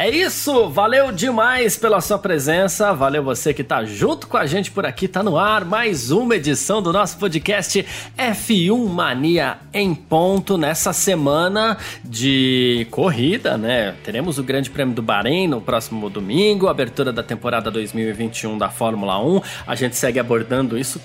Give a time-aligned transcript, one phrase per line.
[0.00, 4.70] É isso, valeu demais pela sua presença, valeu você que tá junto com a gente
[4.70, 7.84] por aqui, tá no ar mais uma edição do nosso podcast
[8.16, 13.94] F1 Mania em ponto nessa semana de corrida, né?
[14.02, 19.22] Teremos o Grande Prêmio do Bahrein no próximo domingo, abertura da temporada 2021 da Fórmula
[19.22, 19.42] 1.
[19.66, 20.98] A gente segue abordando isso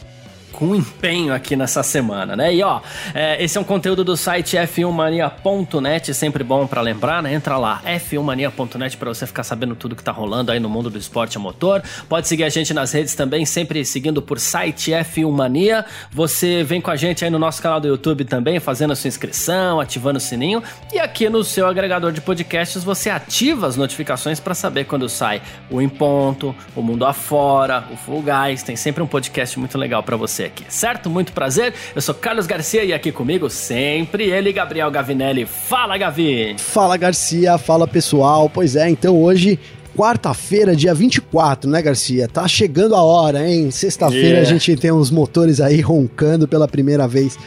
[0.55, 2.55] com empenho aqui nessa semana, né?
[2.55, 2.79] E ó,
[3.13, 7.33] é, esse é um conteúdo do site f1mania.net, sempre bom para lembrar, né?
[7.33, 10.97] Entra lá, f1mania.net para você ficar sabendo tudo que tá rolando aí no mundo do
[10.97, 11.83] esporte a motor.
[12.07, 15.85] Pode seguir a gente nas redes também, sempre seguindo por site F1 Mania.
[16.09, 19.09] Você vem com a gente aí no nosso canal do YouTube também, fazendo a sua
[19.09, 20.63] inscrição, ativando o sininho.
[20.93, 25.41] E aqui no seu agregador de podcasts você ativa as notificações para saber quando sai
[25.69, 28.63] o Em Ponto, o Mundo Afora, o Full Guys.
[28.63, 31.09] Tem sempre um podcast muito legal para você aqui, certo?
[31.09, 35.45] Muito prazer, eu sou Carlos Garcia e aqui comigo sempre ele, Gabriel Gavinelli.
[35.45, 36.55] Fala, Gavi!
[36.57, 38.49] Fala, Garcia, fala pessoal.
[38.49, 39.59] Pois é, então hoje
[39.95, 42.27] quarta-feira, dia 24, né, Garcia?
[42.27, 43.71] Tá chegando a hora, hein?
[43.71, 44.41] Sexta-feira yeah.
[44.41, 47.37] a gente tem uns motores aí roncando pela primeira vez.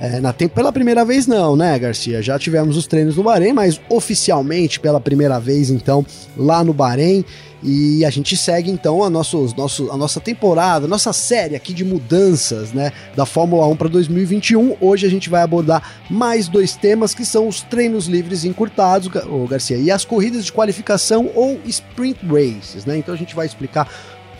[0.00, 2.22] É, na tempo, pela primeira vez não, né, Garcia?
[2.22, 7.22] Já tivemos os treinos no Bahrein, mas oficialmente pela primeira vez, então, lá no Bahrein.
[7.62, 11.74] E a gente segue então a, nossos, nosso, a nossa temporada, a nossa série aqui
[11.74, 14.78] de mudanças né, da Fórmula 1 para 2021.
[14.80, 19.46] Hoje a gente vai abordar mais dois temas que são os treinos livres encurtados, o
[19.46, 22.86] Garcia, e as corridas de qualificação ou sprint races.
[22.86, 22.96] Né?
[22.96, 23.86] Então a gente vai explicar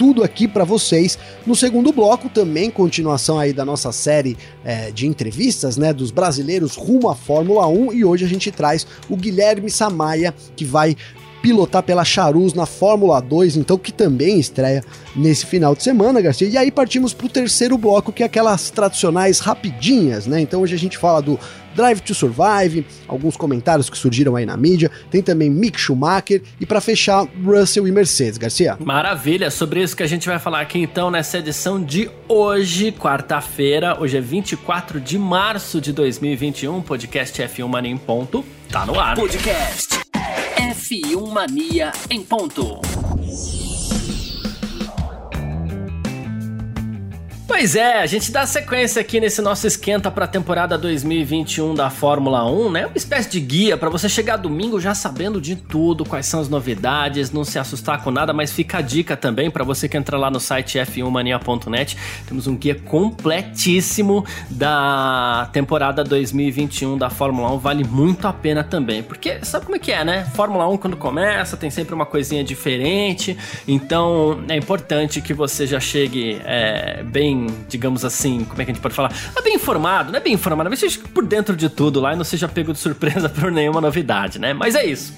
[0.00, 1.18] tudo aqui para vocês.
[1.46, 4.34] No segundo bloco, também continuação aí da nossa série
[4.64, 8.86] é, de entrevistas, né, dos brasileiros rumo à Fórmula 1 e hoje a gente traz
[9.10, 10.96] o Guilherme Samaia, que vai
[11.42, 14.83] pilotar pela Charus na Fórmula 2, então que também estreia
[15.14, 16.48] nesse final de semana, Garcia.
[16.48, 20.40] E aí partimos para o terceiro bloco, que é aquelas tradicionais rapidinhas, né?
[20.40, 21.39] Então hoje a gente fala do
[21.74, 26.67] Drive to Survive, alguns comentários que surgiram aí na mídia, tem também Mick Schumacher e
[26.67, 28.77] para fechar Russell e Mercedes, Garcia.
[28.80, 33.96] Maravilha, sobre isso que a gente vai falar aqui então nessa edição de hoje, quarta-feira,
[34.01, 39.14] hoje é 24 de março de 2021, podcast F1 Mania em ponto, tá no ar.
[39.14, 39.99] Podcast
[40.57, 42.81] F1 Mania em ponto.
[47.50, 51.90] Pois é, a gente dá sequência aqui nesse nosso esquenta para a temporada 2021 da
[51.90, 52.86] Fórmula 1, né?
[52.86, 56.48] Uma espécie de guia para você chegar domingo já sabendo de tudo, quais são as
[56.48, 60.16] novidades, não se assustar com nada, mas fica a dica também para você que entra
[60.16, 61.98] lá no site f1mania.net.
[62.24, 69.02] Temos um guia completíssimo da temporada 2021 da Fórmula 1, vale muito a pena também,
[69.02, 70.24] porque sabe como é que é, né?
[70.36, 75.80] Fórmula 1 quando começa tem sempre uma coisinha diferente, então é importante que você já
[75.80, 79.12] chegue é, bem digamos assim, como é que a gente pode falar?
[79.36, 82.17] É bem informado, não é bem informado, mas seja por dentro de tudo lá e
[82.17, 84.52] não seja pego de surpresa por nenhuma novidade, né?
[84.52, 85.14] Mas é isso.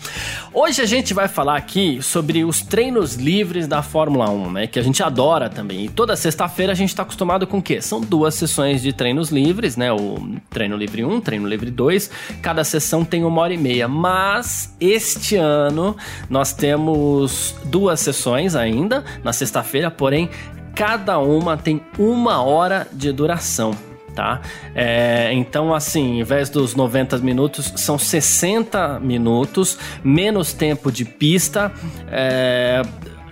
[0.52, 4.66] Hoje a gente vai falar aqui sobre os treinos livres da Fórmula 1, né?
[4.66, 5.86] Que a gente adora também.
[5.86, 7.80] E toda sexta-feira a gente tá acostumado com o quê?
[7.80, 9.92] São duas sessões de treinos livres, né?
[9.92, 12.10] O treino livre 1, treino livre 2.
[12.40, 13.88] Cada sessão tem uma hora e meia.
[13.88, 15.96] Mas este ano
[16.28, 20.28] nós temos duas sessões ainda na sexta-feira, porém
[20.74, 23.72] cada uma tem uma hora de duração.
[24.14, 24.42] Tá?
[24.74, 31.72] É, então, assim, em vez dos 90 minutos, são 60 minutos, menos tempo de pista.
[32.10, 32.82] É,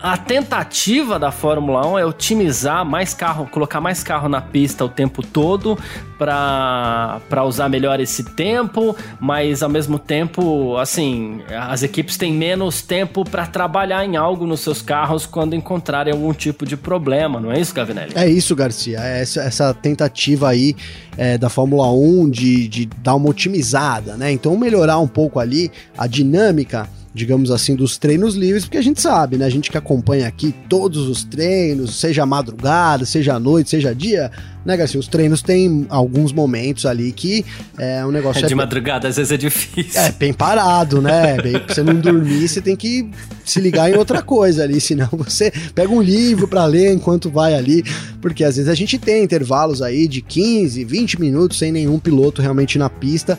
[0.02, 4.88] a tentativa da Fórmula 1 é otimizar mais carro, colocar mais carro na pista o
[4.88, 5.78] tempo todo
[6.18, 13.24] para usar melhor esse tempo, mas ao mesmo tempo, assim, as equipes têm menos tempo
[13.24, 17.60] para trabalhar em algo nos seus carros quando encontrarem algum tipo de problema, não é
[17.60, 18.12] isso, Gavinelli?
[18.14, 19.00] É isso, Garcia.
[19.00, 20.74] É essa, essa tentativa aí
[21.16, 24.30] é, da Fórmula 1 de, de dar uma otimizada, né?
[24.32, 29.00] Então melhorar um pouco ali a dinâmica digamos assim, dos treinos livres, porque a gente
[29.00, 29.44] sabe, né?
[29.44, 34.30] A gente que acompanha aqui todos os treinos, seja madrugada, seja noite, seja dia,
[34.64, 35.00] né, Garcia?
[35.00, 37.44] Os treinos têm alguns momentos ali que
[37.76, 38.44] é um negócio.
[38.44, 40.00] É de é madrugada, às vezes é difícil.
[40.00, 41.36] É, bem parado, né?
[41.42, 43.10] Bem, pra você não dormir, você tem que
[43.44, 47.54] se ligar em outra coisa ali, senão você pega um livro para ler enquanto vai
[47.54, 47.82] ali,
[48.20, 52.40] porque às vezes a gente tem intervalos aí de 15, 20 minutos sem nenhum piloto
[52.40, 53.38] realmente na pista.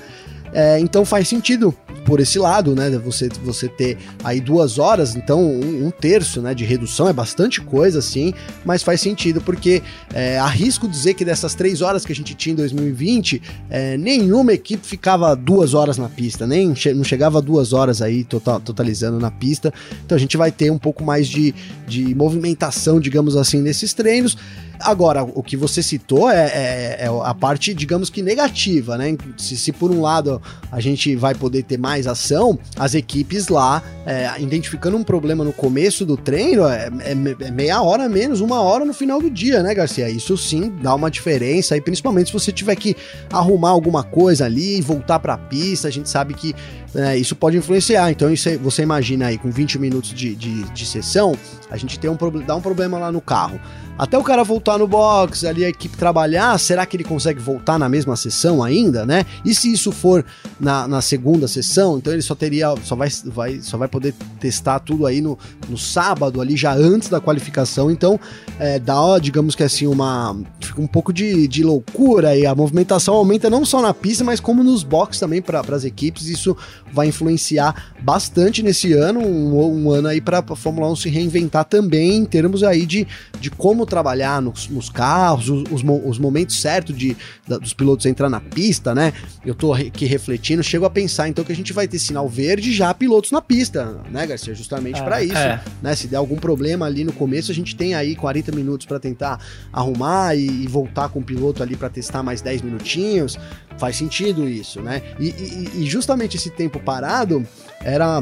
[0.53, 1.74] É, então faz sentido
[2.06, 2.89] por esse lado, né?
[3.00, 7.62] Você, você ter aí duas horas, então um, um terço né, de redução é bastante
[7.62, 8.33] coisa, assim,
[8.65, 9.81] mas faz sentido, porque
[10.13, 14.53] é, arrisco dizer que dessas três horas que a gente tinha em 2020, é, nenhuma
[14.53, 19.19] equipe ficava duas horas na pista, nem che não chegava duas horas aí total, totalizando
[19.19, 19.74] na pista.
[20.06, 21.53] Então a gente vai ter um pouco mais de,
[21.88, 24.38] de movimentação, digamos assim, nesses treinos.
[24.83, 29.15] Agora, o que você citou é, é, é, a parte, digamos que negativa, né?
[29.38, 30.40] Se, se, por um lado
[30.71, 35.53] a gente vai poder ter mais ação, as equipes lá, é, identificando um problema no
[35.53, 39.61] começo do treino, é, é, é, meia hora menos, uma hora no final do dia,
[39.61, 40.09] né, Garcia?
[40.09, 42.95] Isso sim dá uma diferença, e principalmente se você tiver que
[43.31, 46.55] arrumar alguma coisa ali e voltar para a pista, a gente sabe que
[46.95, 48.11] é, isso pode influenciar.
[48.11, 51.35] Então, isso, você imagina aí, com 20 minutos de, de, de sessão,
[51.69, 53.59] a gente tem um, dá um problema lá no carro.
[54.01, 57.77] Até o cara voltar no box, ali a equipe trabalhar, será que ele consegue voltar
[57.77, 59.27] na mesma sessão ainda, né?
[59.45, 60.25] E se isso for
[60.59, 64.80] na, na segunda sessão, então ele só teria, só vai, vai, só vai poder testar
[64.80, 65.38] tudo aí no,
[65.69, 67.92] no sábado, ali já antes da qualificação.
[67.92, 68.19] Então,
[68.57, 70.36] é, dá, digamos que assim, uma.
[70.59, 74.39] Fica um pouco de, de loucura e a movimentação aumenta não só na pista, mas
[74.39, 76.25] como nos boxes também para as equipes.
[76.25, 76.57] Isso
[76.92, 81.65] vai influenciar bastante nesse ano, um, um ano aí para a Fórmula 1 se reinventar
[81.65, 83.07] também em termos aí de,
[83.39, 87.15] de como trabalhar nos, nos carros, os, os, os, momentos certos de,
[87.45, 89.11] da, dos pilotos entrar na pista, né?
[89.45, 92.71] Eu tô aqui refletindo, chego a pensar então que a gente vai ter sinal verde
[92.71, 94.55] já pilotos na pista, né, Garcia?
[94.55, 95.61] Justamente é, para isso, é.
[95.81, 95.93] né?
[95.93, 99.39] Se der algum problema ali no começo, a gente tem aí 40 minutos para tentar
[99.73, 103.38] arrumar e, e, voltar com o piloto ali para testar mais 10 minutinhos.
[103.77, 105.01] Faz sentido isso, né?
[105.19, 107.45] E, e, e justamente esse tempo parado
[107.83, 108.21] era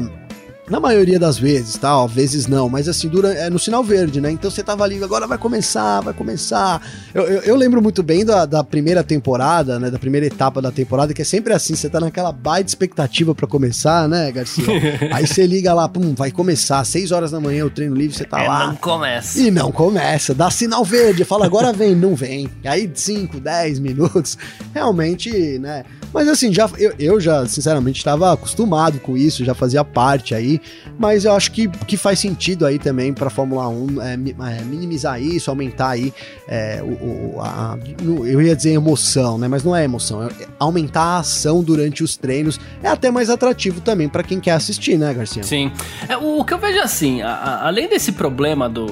[0.70, 2.02] na maioria das vezes, tá?
[2.02, 4.30] Às vezes não, mas assim, dura, é no sinal verde, né?
[4.30, 6.80] Então você tava ali, agora vai começar, vai começar.
[7.12, 9.90] Eu, eu, eu lembro muito bem da, da, primeira temporada, né?
[9.90, 13.48] Da primeira etapa da temporada, que é sempre assim, você tá naquela baita expectativa para
[13.48, 14.64] começar, né, Garcia?
[15.12, 18.24] Aí você liga lá, pum, vai começar, 6 horas da manhã o treino livre, você
[18.24, 18.66] tá é, lá.
[18.68, 19.40] Não começa.
[19.40, 22.48] E não começa, dá sinal verde, fala agora vem, não vem.
[22.64, 24.38] Aí 5, 10 minutos,
[24.72, 25.84] realmente, né?
[26.12, 30.59] Mas assim, já, eu, eu já, sinceramente, estava acostumado com isso, já fazia parte aí,
[30.98, 34.62] mas eu acho que, que faz sentido aí também para a Fórmula 1 é, é,
[34.62, 36.12] minimizar isso, aumentar aí
[36.48, 37.78] é, o, o a,
[38.26, 39.48] eu ia dizer emoção, né?
[39.48, 43.80] Mas não é emoção, é aumentar a ação durante os treinos é até mais atrativo
[43.80, 45.42] também para quem quer assistir, né, Garcia?
[45.42, 45.72] Sim.
[46.08, 48.86] É, o, que eu vejo assim, a, a, além desse problema do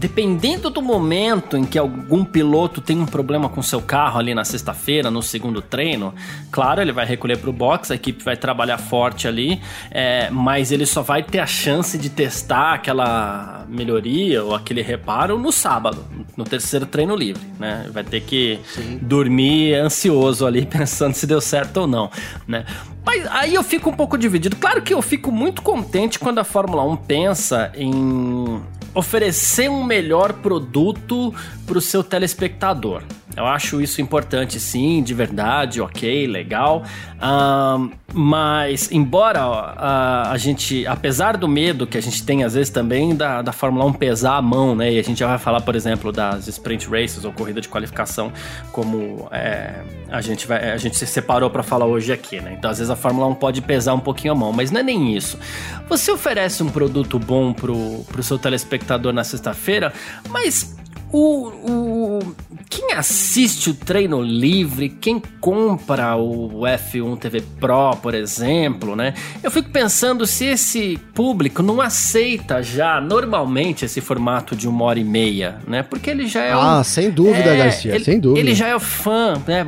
[0.00, 4.46] dependendo do momento em que algum piloto tem um problema com seu carro ali na
[4.46, 6.14] sexta-feira, no segundo treino,
[6.50, 9.60] claro, ele vai recolher para o box, a equipe vai trabalhar forte ali,
[9.90, 15.38] é, mas ele só vai ter a chance de testar aquela melhoria ou aquele reparo
[15.38, 16.02] no sábado,
[16.34, 17.86] no terceiro treino livre, né?
[17.92, 18.98] Vai ter que Sim.
[19.02, 22.10] dormir ansioso ali, pensando se deu certo ou não,
[22.48, 22.64] né?
[23.04, 24.56] Mas aí eu fico um pouco dividido.
[24.56, 28.62] Claro que eu fico muito contente quando a Fórmula 1 pensa em
[28.94, 31.34] oferecer um melhor produto
[31.66, 33.02] para o seu telespectador.
[33.36, 36.82] Eu acho isso importante, sim, de verdade, ok, legal.
[38.12, 43.14] Mas, embora a, a gente, apesar do medo que a gente tem às vezes também
[43.14, 44.92] da, da Fórmula 1 pesar a mão, né?
[44.92, 48.32] E a gente já vai falar, por exemplo, das sprint races ou corrida de qualificação,
[48.72, 49.74] como é,
[50.10, 52.54] a, gente vai, a gente se separou para falar hoje aqui, né?
[52.58, 54.82] Então, às vezes a Fórmula 1 pode pesar um pouquinho a mão, mas não é
[54.82, 55.38] nem isso.
[55.88, 59.92] Você oferece um produto bom pro, pro seu telespectador na sexta-feira,
[60.30, 60.79] mas
[61.12, 62.34] o, o,
[62.68, 69.14] quem assiste o treino livre, quem compra o F1 TV Pro, por exemplo, né?
[69.42, 75.00] Eu fico pensando se esse público não aceita já normalmente esse formato de uma hora
[75.00, 75.82] e meia, né?
[75.82, 76.52] Porque ele já é.
[76.52, 78.40] Ah, um, sem dúvida, é, Garcia, ele, sem dúvida.
[78.40, 79.64] Ele já é fã, né?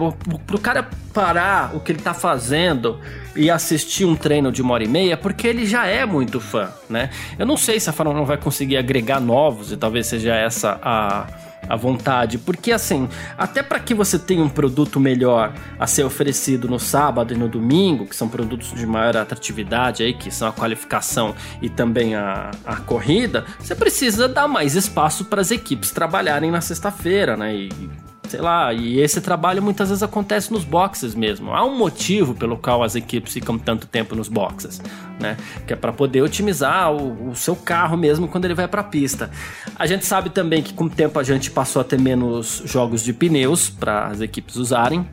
[0.46, 2.98] Pro cara parar o que ele tá fazendo
[3.34, 6.70] e assistir um treino de uma hora e meia, porque ele já é muito fã,
[6.88, 7.10] né?
[7.38, 10.78] Eu não sei se a Fórmula 1 vai conseguir agregar novos, e talvez seja essa
[10.82, 11.26] a
[11.68, 16.68] à vontade, porque assim, até para que você tenha um produto melhor a ser oferecido
[16.68, 20.52] no sábado e no domingo, que são produtos de maior atratividade aí, que são a
[20.52, 26.50] qualificação e também a, a corrida, você precisa dar mais espaço para as equipes trabalharem
[26.50, 27.54] na sexta-feira, né?
[27.54, 31.52] E sei lá, e esse trabalho muitas vezes acontece nos boxes mesmo.
[31.52, 34.80] Há um motivo pelo qual as equipes ficam tanto tempo nos boxes,
[35.20, 35.36] né?
[35.66, 38.84] Que é para poder otimizar o, o, seu carro mesmo quando ele vai para a
[38.84, 39.30] pista.
[39.78, 43.04] A gente sabe também que com o tempo a gente passou a ter menos jogos
[43.04, 45.06] de pneus para as equipes usarem.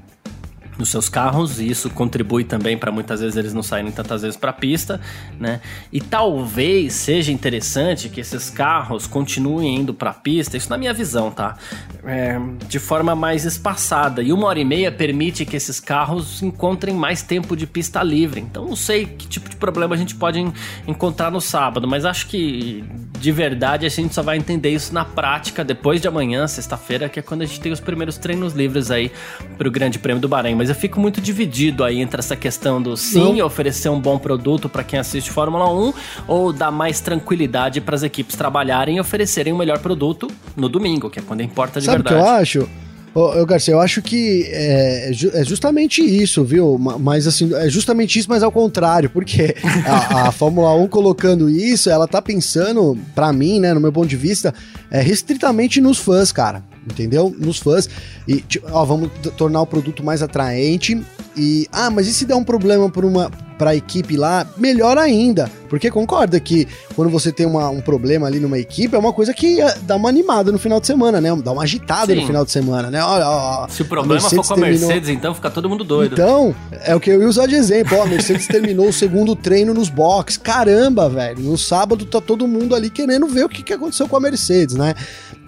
[0.79, 4.37] Nos seus carros e isso contribui também para muitas vezes eles não saírem tantas vezes
[4.37, 4.99] para a pista,
[5.37, 5.59] né?
[5.91, 10.93] E talvez seja interessante que esses carros continuem indo para a pista, isso na minha
[10.93, 11.57] visão, tá?
[12.05, 16.95] É, de forma mais espaçada e uma hora e meia permite que esses carros encontrem
[16.95, 18.39] mais tempo de pista livre.
[18.39, 20.39] Então não sei que tipo de problema a gente pode
[20.87, 22.85] encontrar no sábado, mas acho que
[23.19, 27.19] de verdade a gente só vai entender isso na prática depois de amanhã, sexta-feira, que
[27.19, 29.11] é quando a gente tem os primeiros treinos livres aí
[29.57, 30.55] para o Grande Prêmio do Bahrein.
[30.55, 34.69] Mas eu fico muito dividido aí entre essa questão do sim, oferecer um bom produto
[34.69, 35.93] para quem assiste Fórmula 1
[36.27, 40.69] ou dar mais tranquilidade para as equipes trabalharem e oferecerem o um melhor produto no
[40.69, 42.15] domingo, que é quando importa de Sabe verdade.
[42.15, 42.69] Sabe o que eu acho?
[43.13, 46.77] Ô, Garcia, eu acho que é, é, justamente isso, viu?
[46.77, 51.89] Mas assim, é justamente isso, mas ao contrário, porque a, a Fórmula 1 colocando isso,
[51.89, 54.53] ela tá pensando, para mim, né, no meu ponto de vista,
[54.91, 57.33] é, restritamente nos fãs, cara entendeu?
[57.37, 57.89] Nos fãs.
[58.27, 61.01] E, tipo, ó, vamos tornar o produto mais atraente.
[61.39, 64.97] E, ah, mas e se der um problema para uma para a equipe lá, melhor
[64.97, 65.51] ainda.
[65.67, 66.65] Porque concorda que
[66.95, 69.97] quando você tem uma, um problema ali numa equipe, é uma coisa que eh, dá
[69.97, 71.35] uma animada no final de semana, né?
[71.43, 72.21] Dá uma agitada Sim.
[72.21, 73.03] no final de semana, né?
[73.03, 74.87] Olha, ó, Se o problema for com a terminou...
[74.87, 76.13] Mercedes, então fica todo mundo doido.
[76.13, 77.97] Então, é o que eu ia usar de exemplo.
[77.97, 80.37] Ó, a Mercedes terminou o segundo treino nos boxes.
[80.37, 81.43] Caramba, velho.
[81.43, 84.75] No sábado tá todo mundo ali querendo ver o que, que aconteceu com a Mercedes,
[84.75, 84.95] né?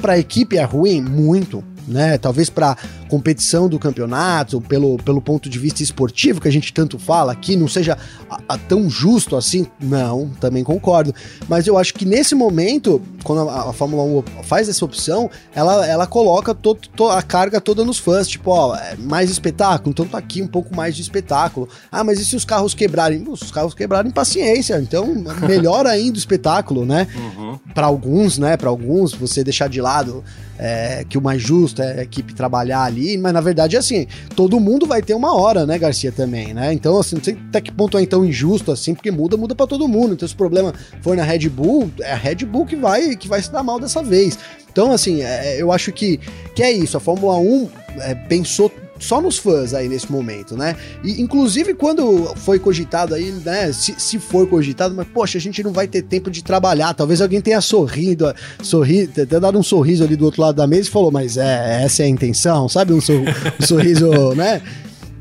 [0.02, 1.02] Pra equipe é ruim?
[1.02, 2.18] Muito né?
[2.18, 2.78] Talvez para
[3.12, 7.58] competição do campeonato, pelo, pelo ponto de vista esportivo que a gente tanto fala aqui,
[7.58, 7.98] não seja
[8.30, 9.68] a, a tão justo assim.
[9.82, 11.14] Não, também concordo.
[11.50, 14.04] Mas eu acho que nesse momento, quando a, a Fórmula
[14.40, 18.30] 1 faz essa opção, ela, ela coloca to, to, a carga toda nos fãs.
[18.30, 21.68] Tipo, ó, é mais espetáculo, então tá aqui um pouco mais de espetáculo.
[21.92, 23.26] Ah, mas e se os carros quebrarem?
[23.28, 24.80] Os carros quebrarem, paciência.
[24.80, 25.06] Então,
[25.46, 27.08] melhor ainda o espetáculo, né?
[27.14, 27.60] Uhum.
[27.74, 28.56] Para alguns, né?
[28.56, 30.24] Para alguns, você deixar de lado
[30.62, 34.60] é, que o mais justo é a equipe trabalhar ali, mas na verdade, assim, todo
[34.60, 36.74] mundo vai ter uma hora, né, Garcia, também, né?
[36.74, 39.68] Então, assim, não sei até que ponto é tão injusto assim, porque muda, muda para
[39.68, 40.14] todo mundo.
[40.14, 43.28] Então, se o problema for na Red Bull, é a Red Bull que vai, que
[43.28, 44.38] vai se dar mal dessa vez.
[44.72, 46.20] Então, assim, é, eu acho que,
[46.56, 46.96] que é isso.
[46.96, 50.76] A Fórmula 1 é, pensou só nos fãs aí nesse momento, né?
[51.04, 53.72] E inclusive quando foi cogitado aí, né?
[53.74, 56.94] Se, se for cogitado, mas poxa, a gente não vai ter tempo de trabalhar.
[56.94, 60.88] Talvez alguém tenha sorrido, sorrido, tenha dado um sorriso ali do outro lado da mesa
[60.88, 62.94] e falou, mas é, essa é a intenção, sabe?
[62.94, 63.22] Um, sor,
[63.60, 64.62] um sorriso, né?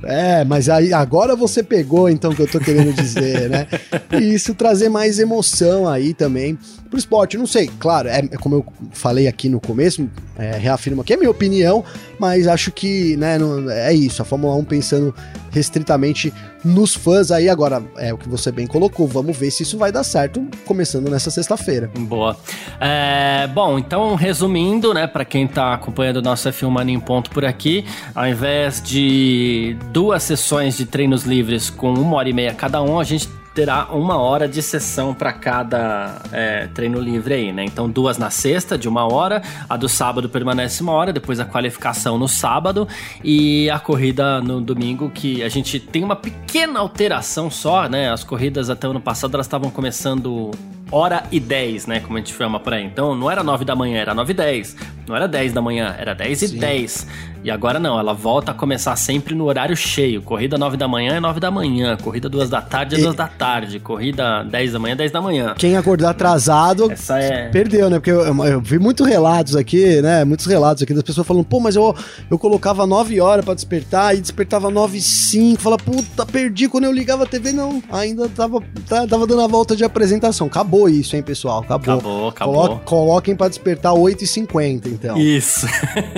[0.02, 3.66] É, mas aí agora você pegou então o que eu tô querendo dizer, né?
[4.12, 6.58] E isso trazer mais emoção aí também
[6.90, 7.38] pro esporte.
[7.38, 11.16] Não sei, claro, é, é como eu falei aqui no começo, é, reafirmo aqui, é
[11.16, 11.84] minha opinião,
[12.18, 15.14] mas acho que, né, não, é isso, a Fórmula 1 pensando
[15.50, 16.32] restritamente
[16.64, 19.90] nos fãs aí agora, é o que você bem colocou, vamos ver se isso vai
[19.90, 21.90] dar certo começando nessa sexta-feira.
[21.96, 22.36] Boa.
[22.80, 27.30] É, bom, então resumindo, né, para quem tá acompanhando o nosso F1 Mania em ponto
[27.30, 32.54] por aqui, ao invés de duas sessões de treinos livres com uma hora e meia
[32.54, 37.52] cada um, a gente terá uma hora de sessão para cada é, treino livre aí,
[37.52, 37.64] né?
[37.64, 41.44] Então, duas na sexta, de uma hora, a do sábado permanece uma hora, depois a
[41.44, 42.86] qualificação no sábado
[43.24, 48.10] e a corrida no domingo, que a gente tem uma pequena alteração só, né?
[48.10, 50.50] As corridas até o ano passado elas estavam começando
[50.90, 52.00] hora e 10, né?
[52.00, 52.84] Como a gente chama por aí.
[52.84, 54.76] Então não era 9 da manhã, era 9 e 10.
[55.06, 56.56] Não era 10 da manhã, era 10 Sim.
[56.56, 57.06] e 10.
[57.42, 60.20] E agora não, ela volta a começar sempre no horário cheio.
[60.20, 61.96] Corrida 9 da manhã é 9 da manhã.
[61.96, 63.80] Corrida 2 da tarde é 2 da tarde.
[63.80, 65.54] Corrida 10 da manhã é 10 da manhã.
[65.56, 67.48] Quem acordar atrasado é...
[67.48, 67.98] perdeu, né?
[67.98, 70.22] Porque eu, eu, eu, vi muitos relatos aqui, né?
[70.22, 71.96] Muitos relatos aqui das pessoas falando, pô, mas eu,
[72.30, 75.62] eu colocava 9 horas pra despertar e despertava 9 e 5.
[75.62, 76.68] Fala, puta, perdi.
[76.68, 77.82] Quando eu ligava a TV, não.
[77.90, 80.46] Ainda tava, tava dando a volta de apresentação.
[80.46, 81.60] Acabou isso, hein, pessoal?
[81.60, 81.94] Acabou.
[81.94, 82.54] Acabou, acabou.
[82.54, 85.18] Colo coloquem pra despertar 8 e 50 então.
[85.18, 85.66] Isso.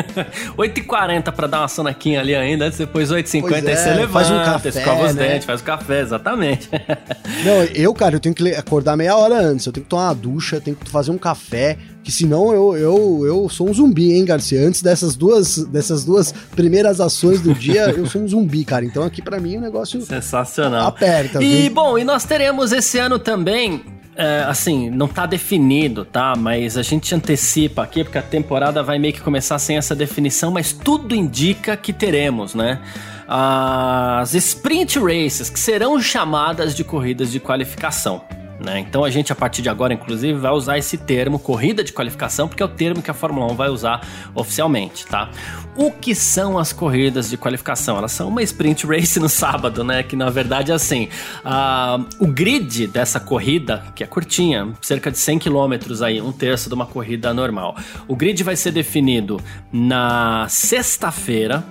[0.56, 3.70] 8 e 40 pra dar uma sonequinha ali ainda, antes depois 8 e 50 é,
[3.70, 5.28] aí você levanta, faz um café, escova os né?
[5.28, 6.68] dentes, faz o café, exatamente.
[7.44, 10.14] Não, eu, cara, eu tenho que acordar meia hora antes, eu tenho que tomar uma
[10.14, 14.24] ducha, tenho que fazer um café, que senão eu, eu, eu sou um zumbi, hein,
[14.24, 14.60] Garcia?
[14.66, 18.84] Antes dessas duas, dessas duas primeiras ações do dia, eu sou um zumbi, cara.
[18.84, 20.88] Então aqui para mim o negócio sensacional.
[20.88, 21.42] Aperta.
[21.42, 21.74] E viu?
[21.74, 23.84] bom, e nós teremos esse ano também
[24.16, 26.34] é, assim, não tá definido, tá?
[26.36, 30.50] Mas a gente antecipa aqui, porque a temporada vai meio que começar sem essa definição,
[30.50, 32.80] mas tudo indica que teremos, né?
[33.26, 38.22] As sprint races, que serão chamadas de corridas de qualificação.
[38.64, 38.78] Né?
[38.78, 42.46] Então a gente, a partir de agora, inclusive, vai usar esse termo corrida de qualificação,
[42.46, 45.30] porque é o termo que a Fórmula 1 vai usar oficialmente, tá?
[45.76, 47.96] O que são as corridas de qualificação?
[47.96, 50.02] Elas são uma sprint race no sábado, né?
[50.02, 51.08] Que na verdade é assim:
[51.44, 56.68] uh, o grid dessa corrida, que é curtinha, cerca de 100 km aí, um terço
[56.68, 57.76] de uma corrida normal.
[58.06, 59.40] O grid vai ser definido
[59.72, 61.64] na sexta-feira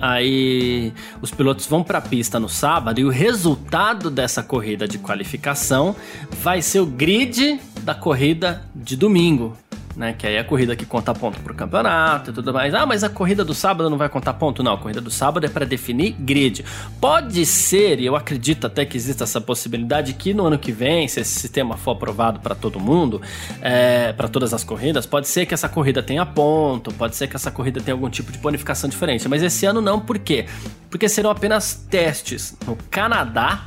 [0.00, 4.98] Aí os pilotos vão para a pista no sábado e o resultado dessa corrida de
[4.98, 5.94] qualificação
[6.42, 9.56] vai ser o grid da corrida de domingo
[9.98, 10.14] né?
[10.16, 12.72] Que aí é a corrida que conta ponto pro campeonato e tudo mais.
[12.72, 14.62] Ah, mas a corrida do sábado não vai contar ponto?
[14.62, 16.64] Não, a corrida do sábado é para definir grid.
[17.00, 21.08] Pode ser, e eu acredito até que exista essa possibilidade, que no ano que vem,
[21.08, 23.20] se esse sistema for aprovado para todo mundo,
[23.60, 27.34] é, para todas as corridas, pode ser que essa corrida tenha ponto, pode ser que
[27.34, 29.28] essa corrida tenha algum tipo de bonificação diferente.
[29.28, 30.46] Mas esse ano não, por quê?
[30.88, 33.64] Porque serão apenas testes no Canadá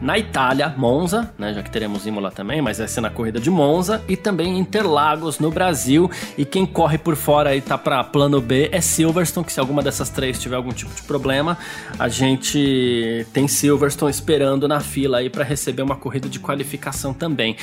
[0.00, 3.50] na Itália, Monza, né, já que teremos Imola também, mas vai ser na corrida de
[3.50, 6.10] Monza e também Interlagos no Brasil.
[6.36, 9.82] E quem corre por fora e tá para plano B é Silverstone, que se alguma
[9.82, 11.56] dessas três tiver algum tipo de problema,
[11.98, 17.56] a gente tem Silverstone esperando na fila aí para receber uma corrida de qualificação também.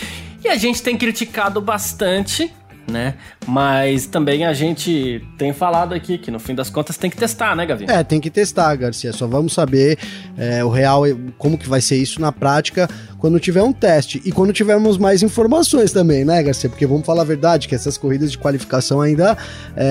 [0.43, 2.53] E a gente tem criticado bastante
[2.89, 3.15] né?
[3.47, 7.55] Mas também a gente tem falado aqui que no fim das contas tem que testar,
[7.55, 7.85] né, Gavi?
[7.87, 9.13] É, tem que testar, Garcia.
[9.13, 9.97] Só vamos saber
[10.37, 11.03] é, o real,
[11.37, 12.89] como que vai ser isso na prática
[13.23, 16.69] quando tiver um teste e quando tivermos mais informações também, né, Garcia?
[16.69, 19.37] Porque vamos falar a verdade que essas corridas de qualificação ainda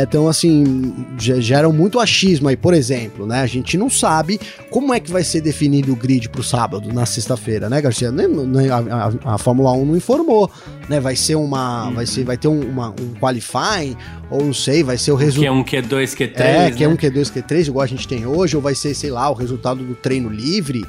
[0.02, 3.40] estão é, assim, geram muito achismo aí, por exemplo, né?
[3.40, 6.92] A gente não sabe como é que vai ser definido o grid para o sábado,
[6.92, 8.10] na sexta-feira, né, Garcia?
[8.10, 10.50] A, a, a, Fórmula 1 não informou,
[10.86, 11.00] né?
[11.00, 13.96] Vai ser uma, vai ser, vai ter um, uma, um qualifying
[14.30, 15.54] ou não sei, vai ser o resultado.
[15.54, 16.32] Q1, Q2, Q3.
[16.36, 16.96] É, Q1, né?
[16.96, 19.94] Q2, Q3, igual a gente tem hoje, ou vai ser, sei lá, o resultado do
[19.94, 20.84] treino livre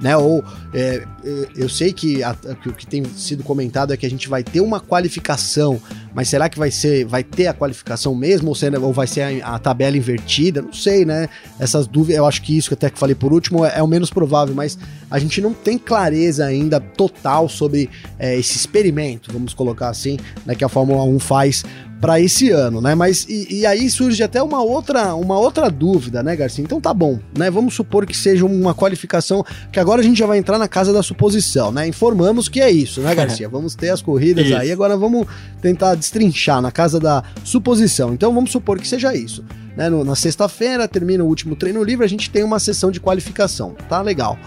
[0.00, 0.16] né?
[0.16, 4.06] Ou é, é, eu sei que, a, que o que tem sido comentado é que
[4.06, 5.80] a gente vai ter uma qualificação,
[6.14, 9.42] mas será que vai ser, vai ter a qualificação mesmo ou, ser, ou vai ser
[9.42, 10.62] a, a, tabela invertida?
[10.62, 11.28] Não sei, né?
[11.58, 13.86] Essas dúvidas, eu acho que isso que até que falei por último é, é o
[13.86, 14.78] menos provável, mas
[15.10, 17.88] a gente não tem clareza ainda total sobre
[18.18, 21.64] é, esse experimento, vamos colocar assim, né, que a Fórmula 1 faz
[22.00, 22.94] para esse ano, né?
[22.94, 26.62] Mas e, e, aí surge até uma outra, uma outra dúvida, né, Garcia?
[26.62, 27.50] Então tá bom, né?
[27.50, 30.92] Vamos supor que seja uma qualificação que agora a gente já vai entrar na casa
[30.92, 31.86] da suposição, né?
[31.88, 33.48] Informamos que é isso, né, Garcia?
[33.50, 34.56] vamos ter as corridas isso.
[34.56, 35.26] aí, agora vamos
[35.60, 38.12] tentar destrinchar na casa da suposição.
[38.12, 39.44] Então vamos supor que seja isso.
[39.76, 42.98] Né, no, na sexta-feira termina o último treino livre, a gente tem uma sessão de
[42.98, 44.38] qualificação, tá legal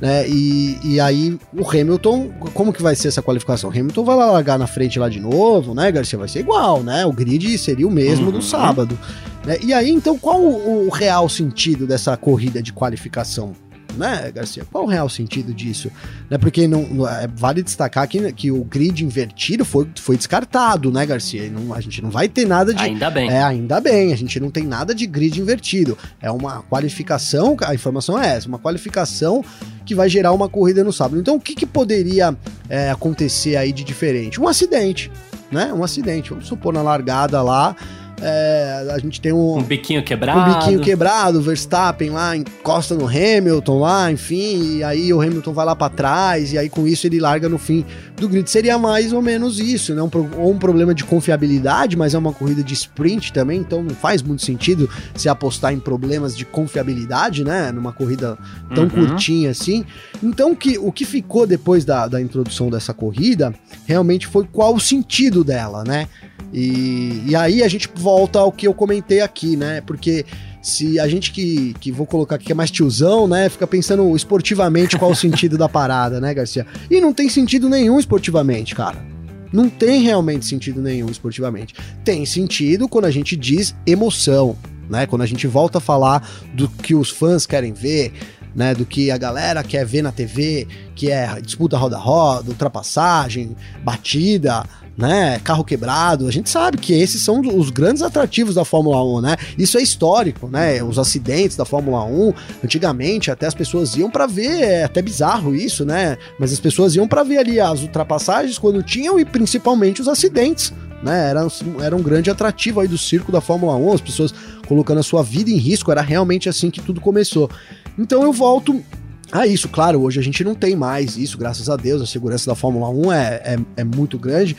[0.00, 0.28] né?
[0.28, 3.70] E, e aí o Hamilton, como que vai ser essa qualificação?
[3.70, 6.18] O Hamilton vai largar na frente lá de novo, né, Garcia?
[6.18, 7.06] Vai ser igual, né?
[7.06, 8.32] O grid seria o mesmo uhum.
[8.32, 8.98] do sábado.
[9.44, 9.58] Né?
[9.62, 13.52] E aí, então, qual o, o real sentido dessa corrida de qualificação?
[13.96, 14.64] Né, Garcia?
[14.70, 15.90] Qual o real sentido disso?
[16.30, 21.04] Né, porque não, é, vale destacar que, que o grid invertido foi, foi descartado, né,
[21.06, 21.50] Garcia?
[21.50, 22.82] Não, a gente não vai ter nada de.
[22.82, 23.30] Ainda bem.
[23.30, 24.12] É, ainda bem.
[24.12, 25.96] A gente não tem nada de grid invertido.
[26.20, 29.44] É uma qualificação, a informação é essa, uma qualificação
[29.84, 31.20] que vai gerar uma corrida no sábado.
[31.20, 32.36] Então, o que, que poderia
[32.68, 34.40] é, acontecer aí de diferente?
[34.40, 35.10] Um acidente,
[35.50, 35.72] né?
[35.72, 36.30] Um acidente.
[36.30, 37.76] Vamos supor na largada lá
[38.20, 39.58] é, a gente tem um.
[39.58, 40.40] Um biquinho quebrado.
[40.40, 45.66] Um biquinho quebrado, Verstappen lá encosta no Hamilton lá, enfim, e aí o Hamilton vai
[45.66, 47.84] lá para trás, e aí com isso ele larga no fim
[48.16, 48.50] do grid.
[48.50, 50.02] Seria mais ou menos isso, né?
[50.02, 53.94] Um, ou um problema de confiabilidade, mas é uma corrida de sprint também, então não
[53.94, 57.70] faz muito sentido se apostar em problemas de confiabilidade, né?
[57.70, 58.38] Numa corrida
[58.74, 58.90] tão uhum.
[58.90, 59.84] curtinha assim.
[60.22, 64.80] Então que, o que ficou depois da, da introdução dessa corrida realmente foi qual o
[64.80, 66.08] sentido dela, né?
[66.52, 69.80] E, e aí a gente volta ao que eu comentei aqui, né?
[69.80, 70.24] Porque
[70.62, 74.14] se a gente que, que vou colocar aqui que é mais tiozão, né, fica pensando
[74.14, 76.64] esportivamente qual o sentido da parada, né, Garcia?
[76.88, 79.04] E não tem sentido nenhum esportivamente, cara.
[79.52, 81.74] Não tem realmente sentido nenhum esportivamente.
[82.04, 84.56] Tem sentido quando a gente diz emoção,
[84.88, 85.04] né?
[85.04, 88.12] Quando a gente volta a falar do que os fãs querem ver,
[88.54, 94.64] né, do que a galera quer ver na TV, que é disputa roda-roda, ultrapassagem, batida,
[94.96, 95.38] né?
[95.40, 96.26] Carro quebrado.
[96.26, 99.36] A gente sabe que esses são os grandes atrativos da Fórmula 1, né?
[99.58, 100.82] Isso é histórico, né?
[100.82, 102.32] Os acidentes da Fórmula 1,
[102.64, 106.16] antigamente até as pessoas iam para ver, é até bizarro isso, né?
[106.38, 110.72] Mas as pessoas iam para ver ali as ultrapassagens quando tinham e principalmente os acidentes.
[111.02, 111.46] Né, era,
[111.82, 114.34] era um grande atrativo aí do circo da Fórmula 1, as pessoas
[114.66, 117.50] colocando a sua vida em risco, era realmente assim que tudo começou.
[117.98, 118.82] Então eu volto
[119.30, 122.46] a isso, claro, hoje a gente não tem mais isso, graças a Deus, a segurança
[122.48, 124.56] da Fórmula 1 é, é, é muito grande,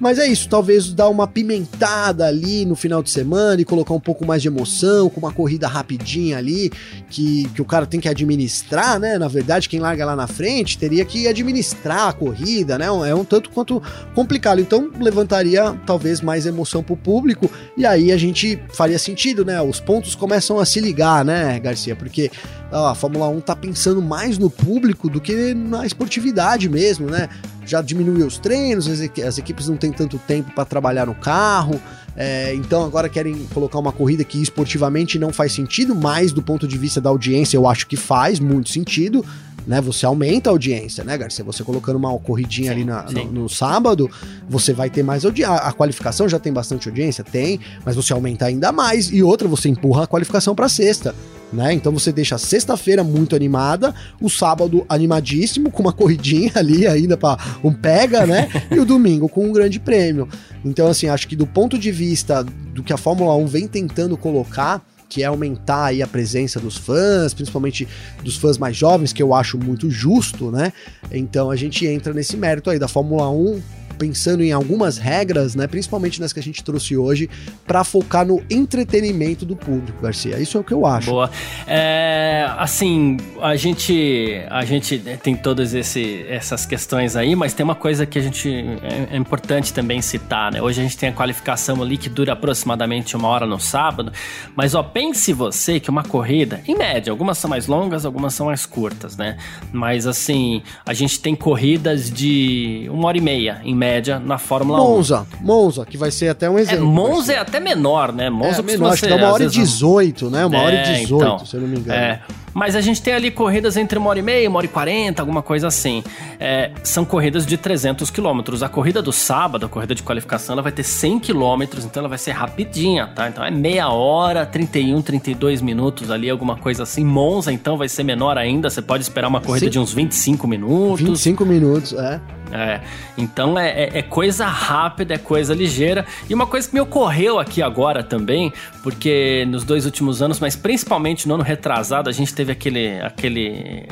[0.00, 4.00] mas é isso, talvez dar uma pimentada ali no final de semana e colocar um
[4.00, 6.72] pouco mais de emoção, com uma corrida rapidinha ali,
[7.10, 9.18] que, que o cara tem que administrar, né?
[9.18, 12.86] Na verdade, quem larga lá na frente teria que administrar a corrida, né?
[12.86, 13.82] É um tanto quanto
[14.14, 14.58] complicado.
[14.58, 19.60] Então, levantaria talvez mais emoção pro público e aí a gente faria sentido, né?
[19.60, 21.94] Os pontos começam a se ligar, né, Garcia?
[21.94, 22.30] Porque
[22.72, 27.28] a Fórmula 1 tá pensando mais no público do que na esportividade mesmo, né?
[27.70, 31.80] Já diminuiu os treinos, as, equipes não têm tanto tempo para trabalhar no carro,
[32.16, 36.66] É, então agora querem colocar uma corrida que esportivamente não faz sentido, mas do ponto
[36.66, 39.24] de vista da audiência eu acho que faz muito sentido
[39.66, 39.80] né?
[39.80, 41.44] Você aumenta a audiência, né, Garcia?
[41.44, 44.10] Você colocando uma corridinha sim, ali na, no, no, sábado,
[44.48, 45.54] você vai ter mais audiência.
[45.54, 47.22] A qualificação já tem bastante audiência?
[47.22, 49.12] Tem, mas você aumenta ainda mais.
[49.12, 51.14] E outra, você empurra a qualificação para sexta.
[51.52, 51.72] Né?
[51.72, 57.16] Então você deixa a sexta-feira muito animada, o sábado animadíssimo, com uma corridinha ali ainda
[57.16, 58.48] para um pega, né?
[58.70, 60.28] e o domingo com um grande prêmio.
[60.64, 64.16] Então, assim, acho que do ponto de vista do que a Fórmula 1 vem tentando
[64.16, 67.88] colocar, que é aumentar aí a presença dos fãs, principalmente
[68.22, 70.72] dos fãs mais jovens, que eu acho muito justo, né?
[71.10, 73.60] Então a gente entra nesse mérito aí da Fórmula 1
[74.00, 77.28] pensando em algumas regras, né, principalmente nas que a gente trouxe hoje,
[77.66, 80.40] para focar no entretenimento do público, Garcia.
[80.40, 81.10] Isso é o que eu acho.
[81.10, 81.30] Boa.
[81.66, 87.74] É, assim, a gente, a gente tem todas esse, essas questões aí, mas tem uma
[87.74, 90.62] coisa que a gente é, é importante também citar, né?
[90.62, 94.10] Hoje a gente tem a qualificação ali que dura aproximadamente uma hora no sábado,
[94.56, 98.46] mas ó, pense você que uma corrida, em média, algumas são mais longas, algumas são
[98.46, 99.36] mais curtas, né?
[99.70, 104.38] Mas assim, a gente tem corridas de uma hora e meia, em média média na
[104.38, 105.44] Fórmula Monza, 1.
[105.44, 106.84] Monza, que vai ser até um exemplo.
[106.84, 108.30] É, Monza é até menor, né?
[108.30, 110.46] Monza é, menor, acho que dá uma hora e 18, né?
[110.46, 111.98] Uma é, hora e 18, então, se eu não me engano.
[111.98, 112.22] É.
[112.52, 115.22] Mas a gente tem ali corridas entre uma hora e meia, uma hora e quarenta,
[115.22, 116.02] alguma coisa assim.
[116.38, 118.62] É, são corridas de 300 quilômetros.
[118.62, 122.08] A corrida do sábado, a corrida de qualificação, ela vai ter 100 quilômetros, então ela
[122.08, 123.28] vai ser rapidinha, tá?
[123.28, 127.04] Então é meia hora, 31, 32 minutos ali, alguma coisa assim.
[127.04, 128.68] Monza, então, vai ser menor ainda.
[128.68, 129.70] Você pode esperar uma corrida Sim.
[129.70, 131.00] de uns 25 minutos.
[131.00, 132.20] 25 minutos, é.
[132.52, 132.80] É,
[133.16, 136.04] então é, é, é, coisa rápida, é coisa ligeira.
[136.28, 140.56] E uma coisa que me ocorreu aqui agora também, porque nos dois últimos anos, mas
[140.56, 143.86] principalmente no ano retrasado, a gente teve aquele, aquele,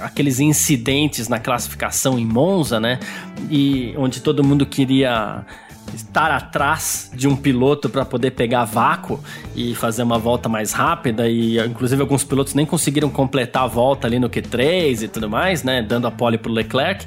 [0.00, 2.98] aqueles incidentes na classificação em Monza, né?
[3.48, 5.46] E onde todo mundo queria
[5.92, 9.20] estar atrás de um piloto para poder pegar vácuo
[9.54, 14.06] e fazer uma volta mais rápida e inclusive alguns pilotos nem conseguiram completar a volta
[14.06, 17.04] ali no Q3 e tudo mais, né, dando a pole pro Leclerc.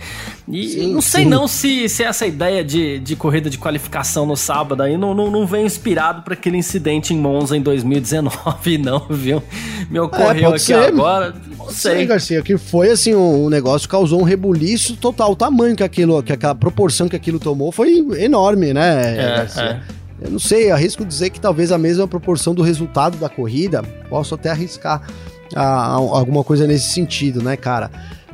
[0.48, 1.30] E sim, não sei sim.
[1.30, 5.30] não se, se essa ideia de, de corrida de qualificação no sábado aí não, não,
[5.30, 9.44] não vem inspirado para aquele incidente em Monza em 2019 não, viu?
[9.90, 10.76] Me ocorreu é, aqui ser.
[10.76, 11.34] agora.
[11.58, 12.00] Não sei.
[12.00, 15.32] Sim, Garcia, que foi assim, um, um negócio causou um rebuliço total.
[15.32, 19.62] O tamanho que aquilo, que aquela proporção que aquilo tomou foi enorme, né, é?
[19.62, 19.82] É.
[20.20, 24.34] Eu não sei, arrisco dizer que talvez a mesma proporção do resultado da corrida, posso
[24.34, 25.08] até arriscar
[25.56, 27.92] a, a, alguma coisa nesse sentido, né, cara?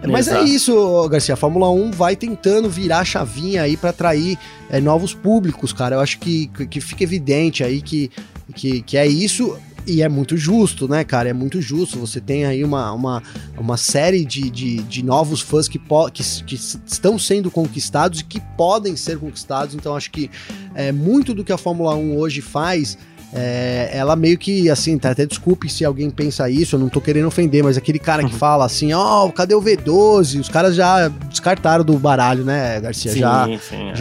[0.08, 0.46] Mas é Exato.
[0.46, 1.34] é isso, Garcia.
[1.34, 4.38] A Fórmula 1 vai tentando virar a chavinha aí para atrair
[4.70, 5.96] é, novos públicos, cara.
[5.96, 8.12] Eu acho que, que fica evidente aí que,
[8.54, 9.58] que, que é isso.
[9.86, 11.30] E é muito justo, né, cara?
[11.30, 12.00] É muito justo.
[12.00, 13.24] Você tem aí uma, uma,
[13.58, 18.40] uma série de, de, de novos fãs que, que, que estão sendo conquistados e que
[18.58, 19.76] podem ser conquistados.
[19.76, 20.30] Então, acho que
[20.74, 22.98] é, muito do que a Fórmula 1 hoje faz.
[23.36, 27.02] É, ela meio que, assim, tá, até desculpe se alguém pensa isso, eu não tô
[27.02, 28.38] querendo ofender, mas aquele cara que uhum.
[28.38, 30.40] fala assim, ó, oh, cadê o V12?
[30.40, 33.12] Os caras já descartaram do baralho, né, Garcia?
[33.12, 33.96] Sim, já, sim, é.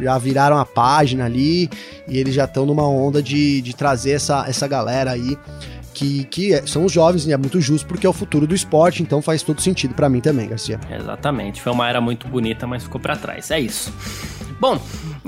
[0.00, 1.68] Já, viraram a página ali
[2.06, 5.36] e eles já estão numa onda de, de trazer essa, essa galera aí.
[5.92, 8.54] Que, que é, são os jovens e é muito justo porque é o futuro do
[8.54, 10.80] esporte, então faz todo sentido para mim também, Garcia.
[10.90, 11.62] Exatamente.
[11.62, 13.52] Foi uma era muito bonita, mas ficou para trás.
[13.52, 13.92] É isso.
[14.58, 14.80] Bom,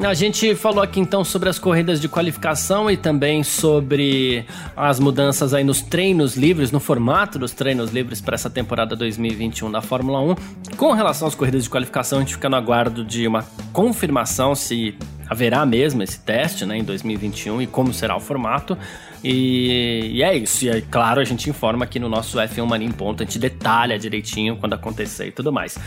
[0.05, 4.45] a gente falou aqui então sobre as corridas de qualificação e também sobre
[4.77, 9.71] as mudanças aí nos treinos livres, no formato dos treinos livres para essa temporada 2021
[9.71, 10.35] da Fórmula 1.
[10.77, 14.95] Com relação às corridas de qualificação, a gente fica no aguardo de uma confirmação se
[15.29, 18.77] haverá mesmo esse teste né, em 2021 e como será o formato.
[19.25, 20.67] E, e, é isso.
[20.67, 23.39] E é claro, a gente informa aqui no nosso F1 Mania em Ponto, a gente
[23.39, 25.79] detalha direitinho quando acontecer e tudo mais.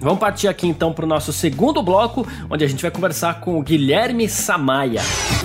[0.00, 3.58] Vamos partir aqui então para o nosso segundo bloco, onde a gente vai conversar com
[3.58, 5.00] o Guilherme Samaia.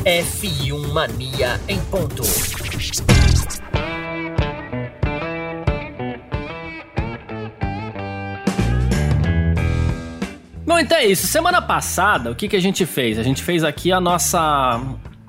[0.06, 2.24] F1 Mania em ponto.
[10.66, 11.28] Bom, então é isso.
[11.28, 13.20] Semana passada, o que, que a gente fez?
[13.20, 14.82] A gente fez aqui a nossa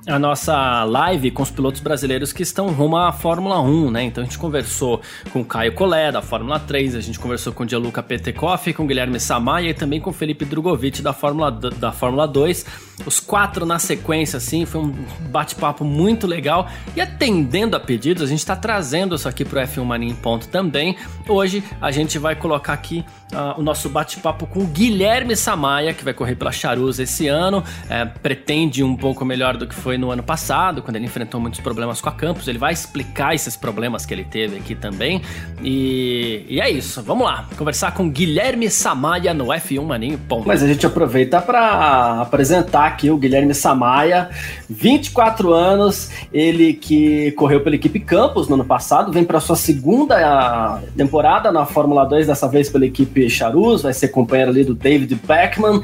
[0.07, 4.03] a nossa live com os pilotos brasileiros que estão rumo à Fórmula 1, né?
[4.03, 7.63] Então a gente conversou com o Caio Collet, da Fórmula 3, a gente conversou com
[7.63, 11.51] o Gianluca Petekoff, com o Guilherme Samaia e também com o Felipe Drogovic da Fórmula,
[11.51, 12.65] da Fórmula 2.
[13.05, 14.93] Os quatro na sequência, assim, foi um
[15.29, 16.69] bate-papo muito legal.
[16.95, 20.15] E atendendo a pedidos, a gente está trazendo isso aqui para o F1 Mania em
[20.15, 20.95] Ponto também.
[21.27, 23.03] Hoje a gente vai colocar aqui
[23.33, 27.63] uh, o nosso bate-papo com o Guilherme Samaia, que vai correr pela Charuz esse ano.
[27.89, 31.59] É, pretende um pouco melhor do que foi no ano passado, quando ele enfrentou muitos
[31.59, 32.47] problemas com a Campus.
[32.47, 35.21] Ele vai explicar esses problemas que ele teve aqui também.
[35.61, 40.17] E, e é isso, vamos lá, conversar com Guilherme Samaia no F1 Maninho.
[40.17, 40.47] Ponto.
[40.47, 44.29] Mas a gente aproveita para apresentar apresentar aqui o Guilherme Samaia,
[44.69, 50.15] 24 anos, ele que correu pela equipe Campos no ano passado, vem para sua segunda
[50.17, 54.75] ah, temporada na Fórmula 2, dessa vez pela equipe Charus, vai ser companheiro ali do
[54.75, 55.81] David Beckman.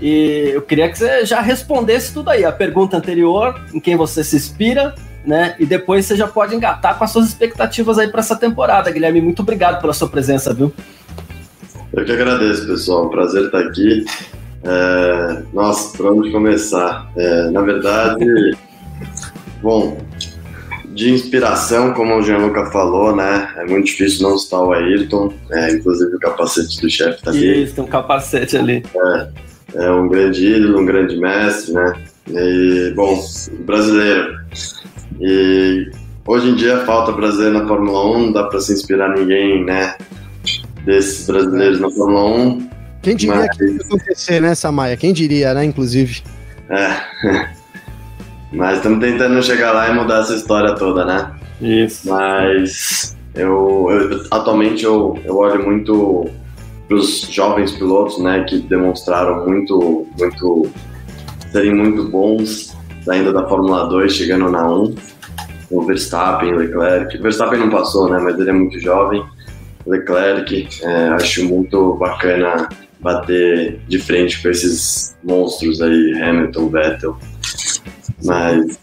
[0.00, 2.44] E eu queria que você já respondesse tudo aí.
[2.44, 5.54] A pergunta anterior, em quem você se inspira, né?
[5.58, 9.20] E depois você já pode engatar com as suas expectativas aí para essa temporada, Guilherme.
[9.20, 10.72] Muito obrigado pela sua presença, viu?
[11.92, 13.08] Eu que agradeço, pessoal.
[13.08, 14.04] Prazer estar aqui.
[14.64, 15.42] É...
[15.52, 17.10] Nossa, por onde começar?
[17.16, 18.56] É, na verdade,
[19.62, 19.98] bom,
[20.94, 23.52] de inspiração, como o Gianluca falou, né?
[23.56, 27.64] É muito difícil não citar o Ayrton, é, inclusive o capacete do chefe tá ali.
[27.64, 28.84] Isso, tem um capacete ali.
[28.94, 29.28] É,
[29.86, 31.94] é um grande ídolo, um grande mestre, né?
[32.28, 33.20] E, bom,
[33.66, 34.38] brasileiro.
[35.20, 35.90] E
[36.26, 39.96] hoje em dia falta brasileiro na Fórmula 1, não dá para se inspirar ninguém, né?
[40.84, 42.73] Desses brasileiros na Fórmula 1.
[43.04, 43.56] Quem diria mas...
[43.56, 44.96] que isso ia acontecer, né, Samaya?
[44.96, 46.22] Quem diria, né, inclusive?
[46.70, 47.50] É.
[48.50, 51.30] Mas estamos tentando chegar lá e mudar essa história toda, né?
[51.60, 52.08] Isso.
[52.08, 56.30] Mas eu, eu atualmente eu, eu olho muito
[56.86, 60.70] para os jovens pilotos, né, que demonstraram muito, muito
[61.50, 62.76] serem muito bons
[63.08, 64.94] ainda da Fórmula 2, chegando na 1.
[65.70, 67.18] O Verstappen, Leclerc.
[67.18, 69.22] O Verstappen não passou, né, mas ele é muito jovem.
[69.86, 72.68] Leclerc, é, acho muito bacana
[73.04, 77.18] bater de frente com esses monstros aí, Hamilton, Vettel.
[78.24, 78.78] Mas.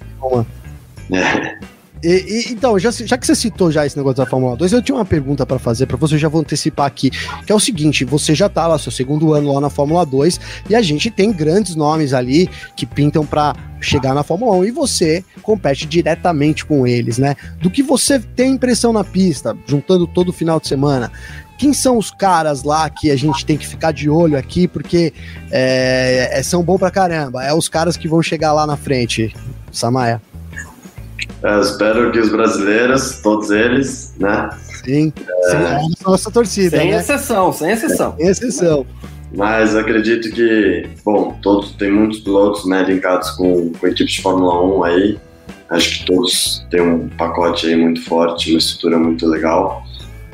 [2.03, 4.73] É, e, e, então, já, já, que você citou já esse negócio da Fórmula 2,
[4.73, 7.53] eu tinha uma pergunta para fazer para você, eu já vou antecipar aqui, que é
[7.53, 10.81] o seguinte, você já tá lá, seu segundo ano lá na Fórmula 2, e a
[10.81, 15.85] gente tem grandes nomes ali que pintam para chegar na Fórmula 1, e você compete
[15.85, 17.35] diretamente com eles, né?
[17.61, 21.11] Do que você tem impressão na pista, juntando todo o final de semana,
[21.61, 25.13] quem são os caras lá que a gente tem que ficar de olho aqui, porque
[25.51, 29.31] é, é são bons pra caramba, é os caras que vão chegar lá na frente,
[29.71, 30.19] Samaya.
[31.43, 34.49] Eu espero que os brasileiros, todos eles, né?
[34.83, 35.49] Sim, é...
[35.51, 36.79] sim é a nossa torcida.
[36.79, 36.97] Sem né?
[36.97, 38.15] exceção, sem exceção.
[38.17, 38.85] Sem exceção.
[39.31, 44.63] Mas acredito que, bom, todos tem muitos pilotos né, linkados com, com equipes de Fórmula
[44.79, 45.19] 1 aí.
[45.69, 49.83] Acho que todos têm um pacote aí muito forte, uma estrutura muito legal.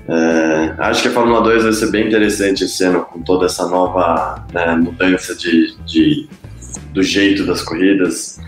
[0.10, 3.68] É, acho que a Fórmula 2 vai ser bem interessante esse ano, com toda essa
[3.68, 6.30] nova né, mudança de, de,
[6.94, 8.40] do jeito das corridas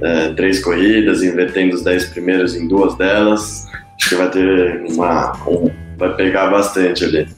[0.00, 3.66] é, três corridas, invertendo os dez primeiros em duas delas.
[3.96, 5.32] Acho que vai ter uma.
[5.48, 7.28] Um, vai pegar bastante ali.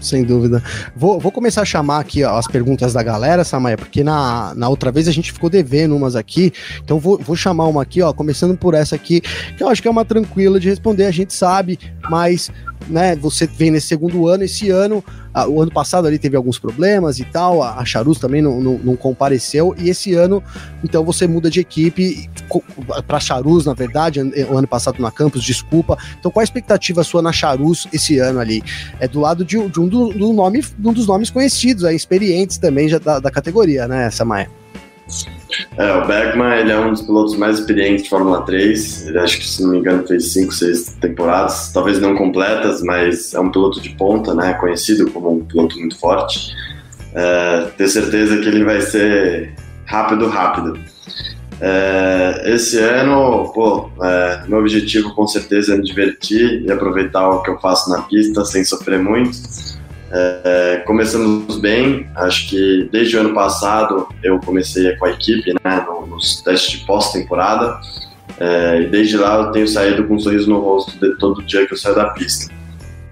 [0.00, 0.62] Sem dúvida.
[0.96, 4.68] Vou, vou começar a chamar aqui ó, as perguntas da galera, Samaya, porque na, na
[4.68, 6.52] outra vez a gente ficou devendo umas aqui.
[6.82, 9.88] Então vou, vou chamar uma aqui, ó, começando por essa aqui, que eu acho que
[9.88, 12.50] é uma tranquila de responder, a gente sabe, mas
[12.88, 16.58] né, você vem nesse segundo ano, esse ano, a, o ano passado ali teve alguns
[16.58, 20.42] problemas e tal, a, a Charus também não, não, não, compareceu, e esse ano,
[20.82, 22.28] então você muda de equipe
[23.06, 25.96] para Charus, na verdade, o ano passado na Campus, desculpa.
[26.18, 28.62] Então qual a expectativa sua na Charus esse ano ali?
[28.98, 32.58] É do lado de, de um, do, do nome, um dos nomes conhecidos, é, experientes
[32.58, 34.50] também já da, da categoria, né, Samaya?
[35.76, 39.06] É, o Beckman ele é um dos pilotos mais experientes de Fórmula 3.
[39.06, 43.34] Ele acho que, se não me engano, fez 5, 6 temporadas, talvez não completas, mas
[43.34, 44.54] é um piloto de ponta, né?
[44.54, 46.54] Conhecido como um piloto muito forte.
[47.14, 49.54] É, tenho certeza que ele vai ser
[49.86, 50.78] rápido, rápido.
[51.60, 57.42] É, esse ano, pô, é, meu objetivo com certeza é me divertir e aproveitar o
[57.42, 59.36] que eu faço na pista sem sofrer muito.
[60.12, 65.86] É, começamos bem, acho que desde o ano passado eu comecei com a equipe né,
[66.08, 67.80] nos testes de pós-temporada
[68.40, 71.64] é, e desde lá eu tenho saído com um sorriso no rosto de todo dia
[71.64, 72.52] que eu saio da pista.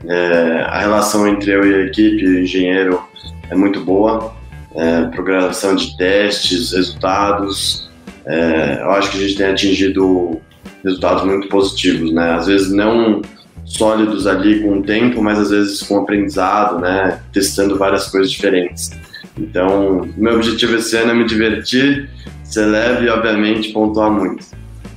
[0.07, 3.01] É, a relação entre eu e a equipe, o engenheiro,
[3.49, 4.35] é muito boa,
[4.75, 7.89] é, programação de testes, resultados,
[8.27, 10.41] é, eu acho que a gente tem atingido
[10.85, 12.33] resultados muito positivos, né?
[12.33, 13.23] Às vezes não
[13.69, 17.21] sólidos ali com o tempo, mas às vezes com aprendizado, né?
[17.33, 18.91] Testando várias coisas diferentes.
[19.37, 22.09] Então, meu objetivo esse ano é me divertir,
[22.43, 24.45] ser leve e, obviamente, pontuar muito.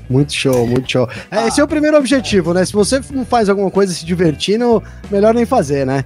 [0.10, 1.08] Muito show, muito show.
[1.30, 2.66] É, esse é o primeiro objetivo, né?
[2.66, 6.06] Se você não faz alguma coisa se divertindo, melhor nem fazer, né?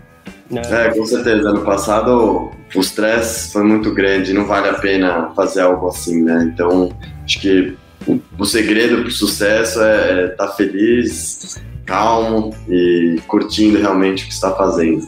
[0.52, 1.50] É, com certeza.
[1.50, 6.52] Ano passado o estresse foi muito grande, não vale a pena fazer algo assim, né?
[6.54, 6.92] Então,
[7.24, 7.76] acho que
[8.08, 14.28] o, o segredo para o sucesso é estar tá feliz, calmo e curtindo realmente o
[14.28, 15.08] que está fazendo.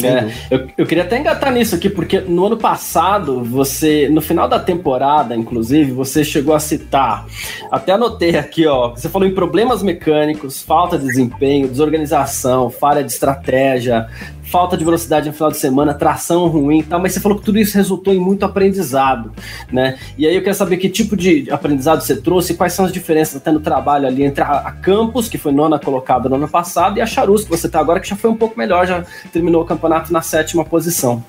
[0.00, 4.48] É, eu, eu queria até engatar nisso aqui, porque no ano passado, você, no final
[4.48, 7.26] da temporada, inclusive, você chegou a citar,
[7.70, 13.12] até anotei aqui, ó, você falou em problemas mecânicos, falta de desempenho, desorganização, falha de
[13.12, 14.08] estratégia,
[14.52, 17.44] falta de velocidade no final de semana, tração ruim e tal, mas você falou que
[17.44, 19.32] tudo isso resultou em muito aprendizado,
[19.72, 19.98] né?
[20.18, 23.36] E aí eu quero saber que tipo de aprendizado você trouxe quais são as diferenças
[23.36, 27.00] até no trabalho ali entre a, Campus, que foi nona colocada no ano passado, e
[27.00, 29.64] a Charus, que você tá agora, que já foi um pouco melhor, já terminou o
[29.64, 31.24] campeonato na sétima posição.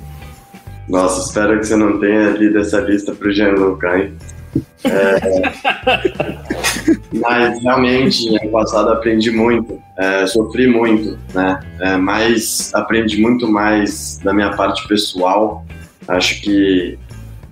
[0.89, 4.13] Nossa, espero que você não tenha lido essa lista pro Gianluca, hein?
[4.85, 5.51] É,
[7.13, 11.59] mas realmente, ano passado aprendi muito, é, sofri muito, né?
[11.79, 15.65] É, mas aprendi muito mais da minha parte pessoal.
[16.07, 16.97] Acho que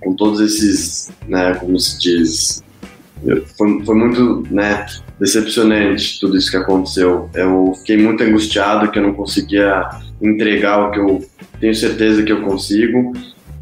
[0.00, 2.62] com todos esses, né, como se diz,
[3.56, 4.84] foi, foi muito, né,
[5.18, 7.30] decepcionante tudo isso que aconteceu.
[7.34, 9.88] Eu fiquei muito angustiado que eu não conseguia
[10.20, 11.24] entregar o que eu
[11.60, 13.12] tenho certeza que eu consigo.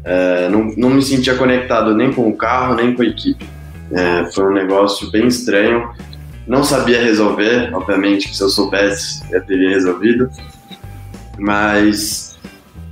[0.03, 3.45] É, não, não me sentia conectado nem com o carro, nem com a equipe.
[3.93, 5.89] É, foi um negócio bem estranho.
[6.47, 10.29] Não sabia resolver, obviamente que se eu soubesse eu teria resolvido,
[11.37, 12.37] mas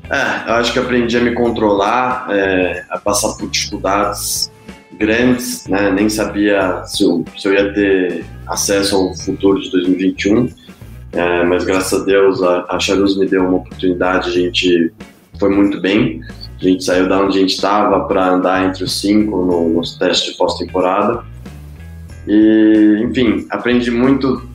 [0.09, 4.51] é, eu acho que aprendi a me controlar, é, a passar por dificuldades
[4.97, 5.91] grandes, né?
[5.91, 10.49] nem sabia se eu, se eu ia ter acesso ao futuro de 2021,
[11.13, 14.91] é, mas graças a Deus a, a Charus me deu uma oportunidade, a gente
[15.39, 16.21] foi muito bem.
[16.59, 19.97] A gente saiu da onde a gente estava para andar entre os cinco no, nos
[19.97, 21.23] testes de pós-temporada.
[22.27, 24.47] E, enfim, aprendi muito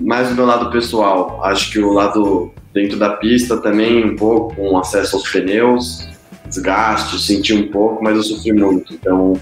[0.00, 1.40] mais do meu lado pessoal.
[1.42, 6.08] Acho que o lado dentro da pista também, um pouco, com acesso aos pneus,
[6.46, 8.94] desgaste, senti um pouco, mas eu sofri muito.
[8.94, 9.32] Então,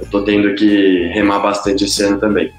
[0.00, 2.52] eu tô tendo que remar bastante esse ano também.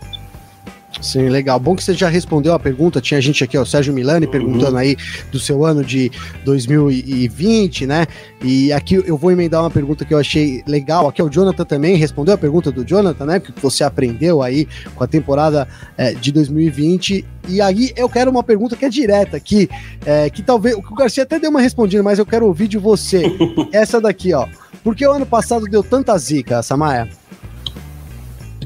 [1.02, 1.60] Sim, legal.
[1.60, 3.02] Bom que você já respondeu a pergunta.
[3.02, 4.78] Tinha gente aqui, o Sérgio Milani, perguntando uhum.
[4.78, 4.96] aí
[5.32, 6.12] do seu ano de
[6.46, 8.06] 2020, né?
[8.42, 11.08] E aqui eu vou emendar uma pergunta que eu achei legal.
[11.08, 13.40] Aqui é o Jonathan também respondeu a pergunta do Jonathan, né?
[13.40, 17.26] Que você aprendeu aí com a temporada é, de 2020.
[17.50, 19.70] E aí eu quero uma pergunta que é direta aqui,
[20.06, 23.24] é, que talvez o Garcia até deu uma respondida, mas eu quero ouvir de você.
[23.74, 24.48] Essa daqui, ó.
[24.84, 27.10] Por que o ano passado deu tanta zica, Samaya?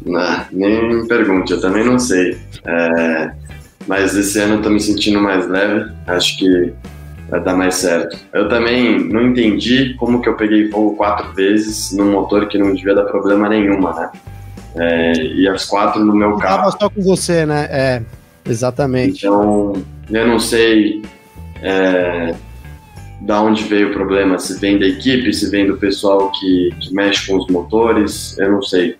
[0.08, 2.38] Não, nem me pergunte, eu também não sei.
[2.66, 3.32] É,
[3.88, 6.74] mas esse ano eu tô me sentindo mais leve, acho que
[7.30, 8.18] vai dar mais certo.
[8.34, 12.74] Eu também não entendi como que eu peguei fogo quatro vezes num motor que não
[12.74, 14.12] devia dar problema nenhuma, né?
[14.76, 16.58] É, e as quatro no meu carro.
[16.58, 17.68] Tava só com você, né?
[17.72, 18.02] É,
[18.48, 19.26] exatamente.
[19.26, 19.74] Então,
[20.10, 21.02] eu não sei
[21.62, 22.36] é,
[23.22, 26.94] da onde veio o problema, se vem da equipe, se vem do pessoal que, que
[26.94, 28.96] mexe com os motores, eu não sei.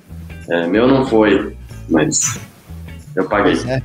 [0.50, 1.56] É, meu não foi,
[1.90, 2.40] mas
[3.16, 3.56] eu paguei.
[3.56, 3.82] Pois é.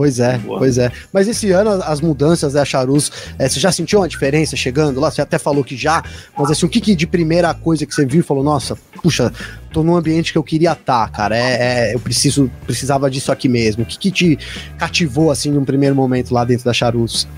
[0.00, 0.58] Pois é, Boa.
[0.58, 0.90] pois é.
[1.12, 5.10] Mas esse ano as mudanças da Charus, é, você já sentiu uma diferença chegando lá?
[5.10, 6.02] Você até falou que já,
[6.38, 9.30] mas assim, o que, que de primeira coisa que você viu e falou, nossa, puxa,
[9.70, 11.36] tô num ambiente que eu queria estar, tá, cara.
[11.36, 13.82] É, é, eu preciso, precisava disso aqui mesmo.
[13.82, 14.38] O que, que te
[14.78, 17.28] cativou assim num primeiro momento lá dentro da Charus?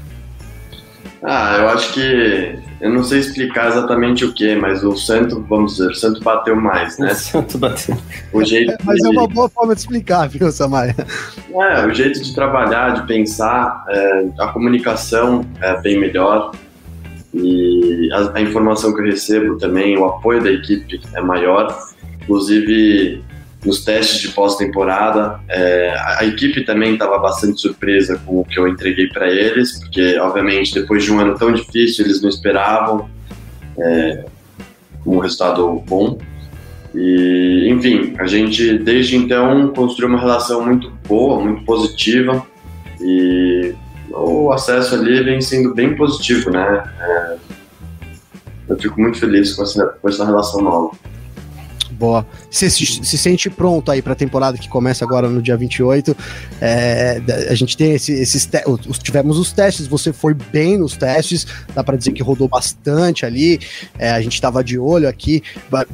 [1.21, 5.77] Ah, eu acho que eu não sei explicar exatamente o que, mas o Santo, vamos
[5.77, 7.13] dizer, o Santo bateu mais, né?
[7.13, 7.97] O Santo bateu.
[8.33, 8.75] O jeito.
[8.83, 9.07] mas de...
[9.07, 10.97] é uma boa forma de explicar, viu, Samaya?
[11.55, 16.51] É, o jeito de trabalhar, de pensar, é, a comunicação é bem melhor
[17.33, 21.87] e a, a informação que eu recebo também, o apoio da equipe é maior.
[22.23, 23.23] Inclusive,
[23.65, 25.41] nos testes de pós-temporada.
[25.49, 30.19] É, a, equipe também estava bastante surpresa com o que eu entreguei para eles, porque,
[30.19, 33.09] obviamente, depois de um ano tão difícil, eles não esperavam
[33.79, 34.25] é,
[35.07, 36.19] um resultado bom.
[36.95, 42.45] E, enfim, a gente desde então construiu uma relação muito boa, muito positiva
[43.01, 43.75] e
[44.11, 46.85] o acesso ali vem sendo bem positivo, né?
[47.01, 47.37] É,
[48.69, 50.91] eu fico muito feliz com essa, com essa relação nova.
[52.03, 52.27] Boa.
[52.51, 56.17] Você se, se sente pronto aí para a temporada que começa agora no dia 28.
[56.61, 58.51] É, a gente tem esse, esses
[58.89, 63.25] os, tivemos os testes, você foi bem nos testes, dá para dizer que rodou bastante
[63.25, 63.61] ali.
[63.97, 65.45] É, a gente estava de olho aqui.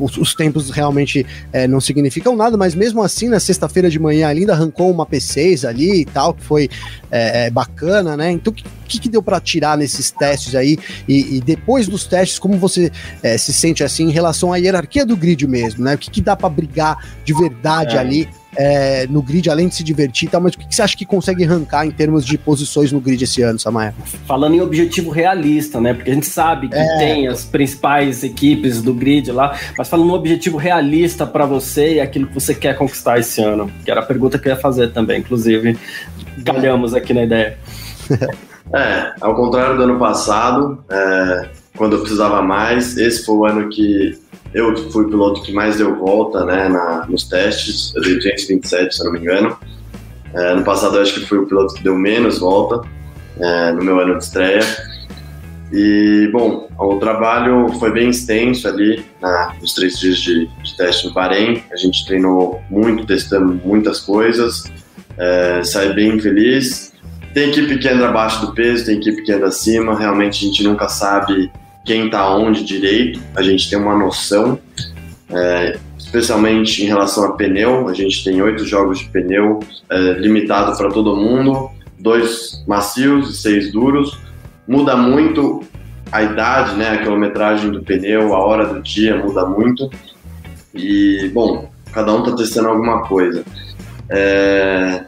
[0.00, 4.28] Os, os tempos realmente é, não significam nada, mas mesmo assim, na sexta-feira de manhã
[4.28, 6.70] ainda arrancou uma P6 ali e tal, que foi
[7.10, 8.30] é, é, bacana, né?
[8.30, 10.78] Então, o que, que deu para tirar nesses testes aí?
[11.06, 12.90] E, e, depois dos testes, como você
[13.22, 15.97] é, se sente assim em relação à hierarquia do grid mesmo, né?
[15.98, 17.98] O que, que dá para brigar de verdade é.
[17.98, 20.82] ali é, no grid, além de se divertir e tal, mas o que, que, você
[20.82, 23.94] acha que consegue arrancar em termos de posições no grid esse ano, Samaya?
[24.26, 25.94] Falando em objetivo realista, né?
[25.94, 26.98] Porque a gente sabe que é.
[26.98, 32.00] tem as principais equipes do grid lá, mas falando um objetivo realista para você e
[32.00, 34.92] aquilo que você quer conquistar esse ano, que era a pergunta que eu ia fazer
[34.92, 35.78] também, inclusive,
[36.38, 37.58] galhamos aqui na ideia.
[38.70, 43.68] É, ao contrário do ano passado, é, quando eu precisava mais, esse foi o ano
[43.70, 44.18] que
[44.54, 48.94] eu fui o piloto que mais deu volta né, na, nos testes, eu dei 227,
[48.94, 49.56] se eu não me engano.
[50.34, 52.86] É, no passado eu acho que fui o piloto que deu menos volta
[53.38, 54.60] é, no meu ano de estreia.
[55.70, 61.06] E, bom, o trabalho foi bem extenso ali na, nos três dias de, de teste
[61.06, 61.62] no Bahrein.
[61.70, 64.64] A gente treinou muito, testando muitas coisas,
[65.18, 66.92] é, saí bem feliz.
[67.34, 69.98] Tem equipe que anda abaixo do peso, tem equipe que anda acima.
[69.98, 71.50] Realmente a gente nunca sabe
[71.88, 73.18] quem está onde direito.
[73.34, 74.58] A gente tem uma noção,
[75.30, 77.88] é, especialmente em relação a pneu.
[77.88, 79.60] A gente tem oito jogos de pneu
[79.90, 84.18] é, limitado para todo mundo, dois macios e seis duros
[84.68, 85.64] muda muito
[86.12, 89.90] a idade, né, a quilometragem do pneu, a hora do dia muda muito.
[90.74, 93.42] E, bom, cada um está testando alguma coisa.
[94.10, 95.04] É,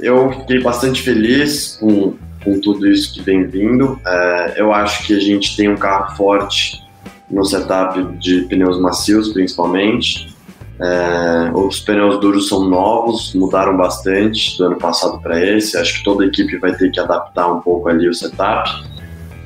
[0.00, 4.00] eu fiquei bastante feliz com, com tudo isso que vem vindo.
[4.06, 6.82] É, eu acho que a gente tem um carro forte
[7.30, 10.34] no setup de pneus macios, principalmente.
[10.80, 15.76] É, os pneus duros são novos, mudaram bastante do ano passado para esse.
[15.76, 18.70] Acho que toda a equipe vai ter que adaptar um pouco ali o setup.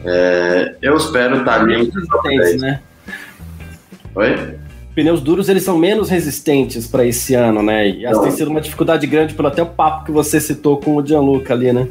[0.04, 1.76] É, eu espero estar tá ali.
[1.76, 2.80] Resistentes, né?
[4.14, 4.54] Oi?
[4.94, 7.88] Pneus duros eles são menos resistentes para esse ano, né?
[7.88, 10.94] E essa tem sido uma dificuldade grande pelo até o papo que você citou com
[10.94, 11.88] o Gianluca ali, né?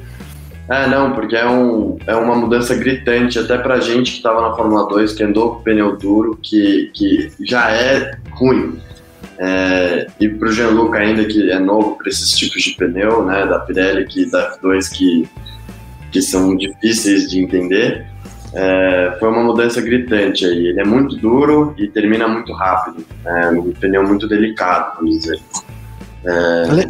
[0.69, 4.55] É, não, porque é, um, é uma mudança gritante, até pra gente que estava na
[4.55, 8.79] Fórmula 2, que andou com pneu duro, que, que já é ruim.
[9.37, 13.45] É, e para o Gianluca ainda que é novo para esses tipos de pneu, né,
[13.47, 15.27] da Pirelli que da F2 que
[16.11, 18.05] que são difíceis de entender,
[18.53, 20.67] é, foi uma mudança gritante aí.
[20.67, 23.03] Ele é muito duro e termina muito rápido.
[23.25, 25.41] É um pneu muito delicado, vamos dizer.
[26.23, 26.87] É,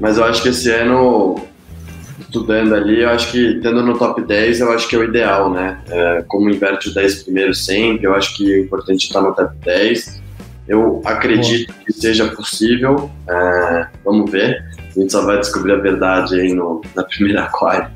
[0.00, 1.46] mas eu acho que esse ano,
[2.20, 5.50] estudando ali, eu acho que tendo no top 10, eu acho que é o ideal,
[5.50, 5.80] né?
[5.88, 9.54] É, como inverte o 10 primeiro sempre, eu acho que é importante estar no top
[9.64, 10.22] 10
[10.68, 13.10] eu acredito que seja possível.
[13.28, 14.64] É, vamos ver.
[14.78, 17.90] A gente só vai descobrir a verdade aí no, na primeira quadra.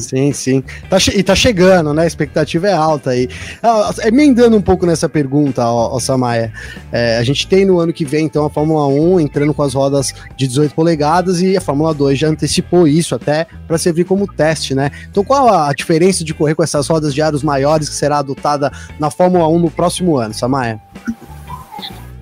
[0.00, 0.62] Sim, sim.
[0.88, 2.02] Tá e tá chegando, né?
[2.02, 3.28] A expectativa é alta aí.
[3.62, 6.52] Ah, emendando um pouco nessa pergunta, ó, ó Samaya.
[6.92, 9.74] É, a gente tem no ano que vem, então, a Fórmula 1 entrando com as
[9.74, 14.26] rodas de 18 polegadas e a Fórmula 2 já antecipou isso até para servir como
[14.26, 14.90] teste, né?
[15.10, 18.70] Então, qual a diferença de correr com essas rodas de aros maiores que será adotada
[18.98, 20.80] na Fórmula 1 no próximo ano, Samaya?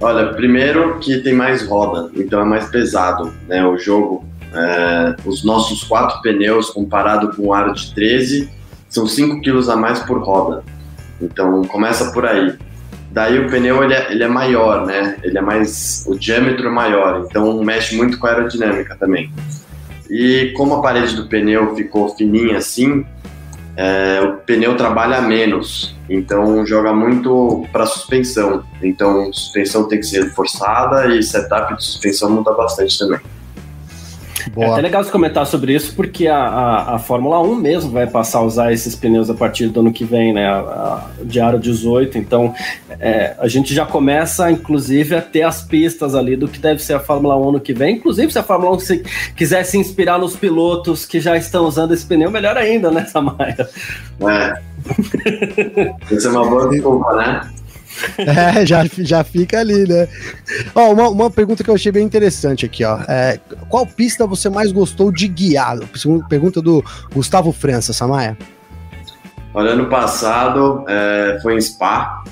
[0.01, 3.65] Olha, primeiro que tem mais roda, então é mais pesado, né?
[3.67, 8.51] O jogo, é, os nossos quatro pneus comparado com o aro de 13
[8.89, 10.63] são 5 quilos a mais por roda.
[11.21, 12.57] Então começa por aí.
[13.11, 15.17] Daí o pneu ele é, ele é maior, né?
[15.23, 19.31] Ele é mais, o diâmetro é maior, então mexe muito com a aerodinâmica também.
[20.11, 23.05] E como a parede do pneu ficou fininha assim,
[23.77, 28.63] é, o pneu trabalha menos, então joga muito para suspensão.
[28.83, 33.21] Então suspensão tem que ser reforçada e setup de suspensão muda bastante também.
[34.53, 34.67] Boa.
[34.67, 38.07] É até legal você comentar sobre isso, porque a, a, a, Fórmula 1 mesmo vai
[38.07, 40.47] passar a usar esses pneus a partir do ano que vem, né?
[40.47, 42.19] A, a, de aro 18.
[42.19, 42.55] Então,
[43.01, 46.95] é, a gente já começa, inclusive, a ter as pistas ali do que deve ser
[46.95, 47.97] a Fórmula 1 no que vem.
[47.97, 48.99] Inclusive, se a Fórmula 1 se,
[49.37, 53.69] quiser se inspirar nos pilotos que já estão usando esse pneu, melhor ainda, né, Samaya?
[54.21, 54.69] É.
[56.15, 57.58] Isso é uma boa desculpa, né?
[58.19, 60.09] É, já, já fica ali, né?
[60.75, 62.99] Ó, uma, uma pergunta que eu achei bem interessante aqui, ó.
[63.09, 63.39] É,
[63.69, 65.79] qual pista você mais gostou de guiar?
[66.29, 68.37] Pergunta do Gustavo França, Samaya.
[69.55, 72.23] Olha, ano passado é, foi em Spa.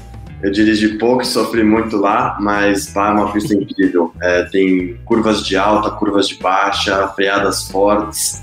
[0.43, 4.13] Eu dirigi pouco e sofri muito lá, mas Spa é uma pista incrível.
[4.21, 8.43] É, tem curvas de alta, curvas de baixa, freadas fortes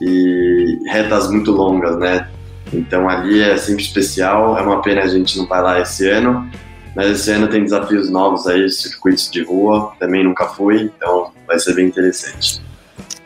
[0.00, 2.28] e retas muito longas, né?
[2.72, 4.58] Então ali é sempre especial.
[4.58, 6.48] É uma pena a gente não vai lá esse ano,
[6.94, 11.58] mas esse ano tem desafios novos aí, circuitos de rua, também nunca fui, então vai
[11.58, 12.62] ser bem interessante.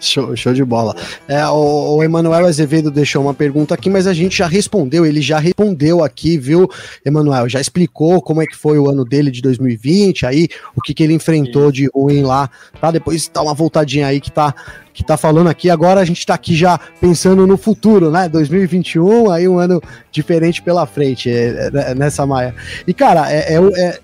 [0.01, 0.95] Show, show de bola.
[1.27, 5.21] É, o, o Emanuel Azevedo deixou uma pergunta aqui, mas a gente já respondeu, ele
[5.21, 6.69] já respondeu aqui, viu,
[7.05, 7.49] Emanuel?
[7.49, 11.03] Já explicou como é que foi o ano dele de 2020, aí o que, que
[11.03, 12.49] ele enfrentou de ruim lá,
[12.81, 12.93] tá?
[12.93, 14.55] Depois dá uma voltadinha aí que tá
[14.99, 15.71] que tá falando aqui.
[15.71, 18.29] Agora a gente tá aqui já pensando no futuro, né?
[18.29, 19.81] 2021, aí um ano
[20.11, 22.53] diferente pela frente, é, é, nessa Maia.
[22.85, 24.01] E, cara, é, é, é,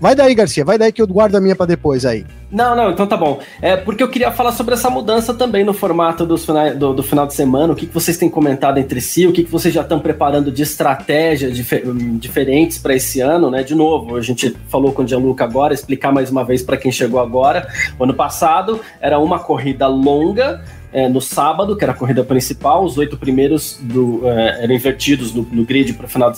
[0.00, 2.24] vai daí, Garcia, vai daí que eu guardo a minha para depois aí.
[2.50, 3.38] Não, não, então tá bom.
[3.62, 7.02] É porque eu queria falar sobre essa mudança também no formato dos final, do, do
[7.02, 7.72] final de semana.
[7.72, 9.26] O que, que vocês têm comentado entre si?
[9.26, 11.80] O que, que vocês já estão preparando de estratégia dif
[12.18, 13.62] diferentes para esse ano, né?
[13.62, 16.90] De novo, a gente falou com o Gianluca agora, explicar mais uma vez para quem
[16.90, 17.68] chegou agora.
[17.96, 20.62] O ano passado era uma corrida longa
[20.92, 25.32] é, no sábado, que era a corrida principal, os oito primeiros do, é, eram invertidos
[25.32, 25.96] no, no grid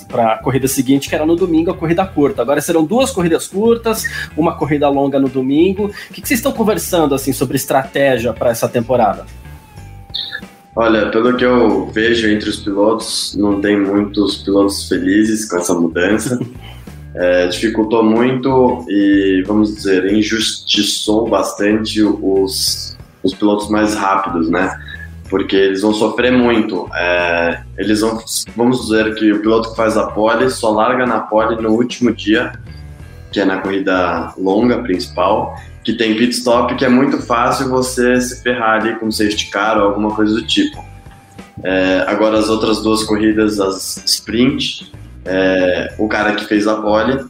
[0.08, 2.42] para a corrida seguinte, que era no domingo a corrida curta.
[2.42, 4.04] Agora serão duas corridas curtas,
[4.36, 5.86] uma corrida longa no domingo.
[5.86, 9.24] O que, que vocês estão conversando assim sobre estratégia para essa temporada?
[10.74, 15.74] Olha, pelo que eu vejo entre os pilotos, não tem muitos pilotos felizes com essa
[15.74, 16.38] mudança.
[17.14, 22.91] É, dificultou muito e, vamos dizer, injustiçou bastante os,
[23.22, 24.78] os pilotos mais rápidos, né?
[25.28, 26.88] Porque eles vão sofrer muito.
[26.94, 28.22] É, eles vão,
[28.56, 32.12] vamos dizer que o piloto que faz a pole só larga na pole no último
[32.12, 32.52] dia,
[33.30, 38.20] que é na corrida longa principal, que tem pit stop, que é muito fácil você
[38.20, 40.84] se ferrar ali com safety car ou alguma coisa do tipo.
[41.64, 44.92] É, agora as outras duas corridas, as sprint,
[45.24, 47.24] é, o cara que fez a pole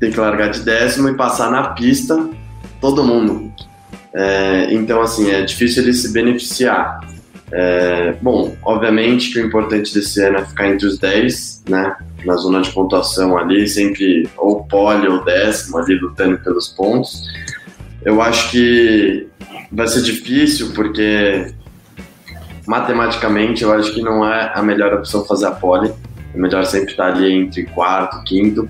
[0.00, 2.28] tem que largar de décimo e passar na pista
[2.80, 3.52] todo mundo.
[4.14, 7.00] É, então assim é difícil ele se beneficiar.
[7.52, 11.96] É, bom, obviamente que o importante desse ano é ficar entre os 10, né?
[12.24, 17.22] Na zona de pontuação ali, sempre ou pole ou décimo ali lutando pelos pontos.
[18.04, 19.26] Eu acho que
[19.70, 21.52] vai ser difícil porque
[22.66, 25.92] matematicamente eu acho que não é a melhor opção fazer a pole.
[26.34, 28.68] É melhor sempre estar ali entre quarto, quinto,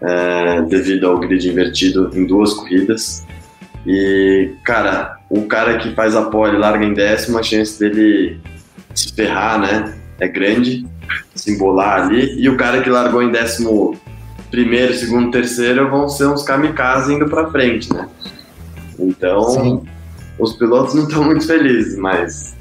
[0.00, 3.26] é, devido ao grid invertido em duas corridas.
[3.86, 8.40] E, cara, o cara que faz a pole larga em décimo, a chance dele
[8.94, 9.94] se ferrar, né?
[10.18, 10.86] É grande,
[11.34, 12.40] se embolar ali.
[12.40, 13.98] E o cara que largou em décimo
[14.50, 18.08] primeiro, segundo, terceiro vão ser uns kamikazes indo para frente, né?
[18.98, 19.82] Então, Sim.
[20.38, 22.56] os pilotos não estão muito felizes, mas.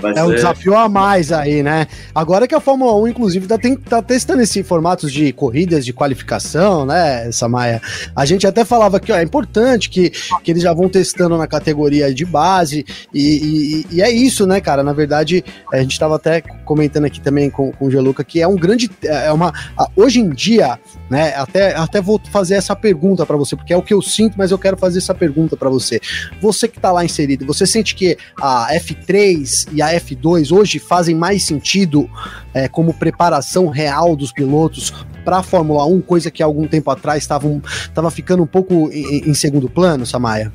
[0.00, 0.22] Vai é ser...
[0.22, 1.86] um desafio a mais aí, né?
[2.14, 5.92] Agora que a Fórmula 1, inclusive, tá, tem, tá testando esse formatos de corridas de
[5.92, 7.80] qualificação, né, Samaya?
[8.14, 10.10] A gente até falava que ó, é importante que,
[10.42, 14.60] que eles já vão testando na categoria de base, e, e, e é isso, né,
[14.60, 14.82] cara?
[14.82, 18.46] Na verdade, a gente estava até comentando aqui também com, com o Geluca que é
[18.46, 18.90] um grande.
[19.02, 19.52] É uma,
[19.96, 20.78] hoje em dia,
[21.10, 21.34] né?
[21.34, 24.50] Até, até vou fazer essa pergunta para você, porque é o que eu sinto, mas
[24.50, 26.00] eu quero fazer essa pergunta para você.
[26.40, 31.14] Você que tá lá inserido, você sente que a F3 e a F2 hoje fazem
[31.14, 32.08] mais sentido
[32.54, 34.92] é, como preparação real dos pilotos
[35.24, 39.34] para a Fórmula 1, coisa que algum tempo atrás estava ficando um pouco em, em
[39.34, 40.52] segundo plano, Samaya?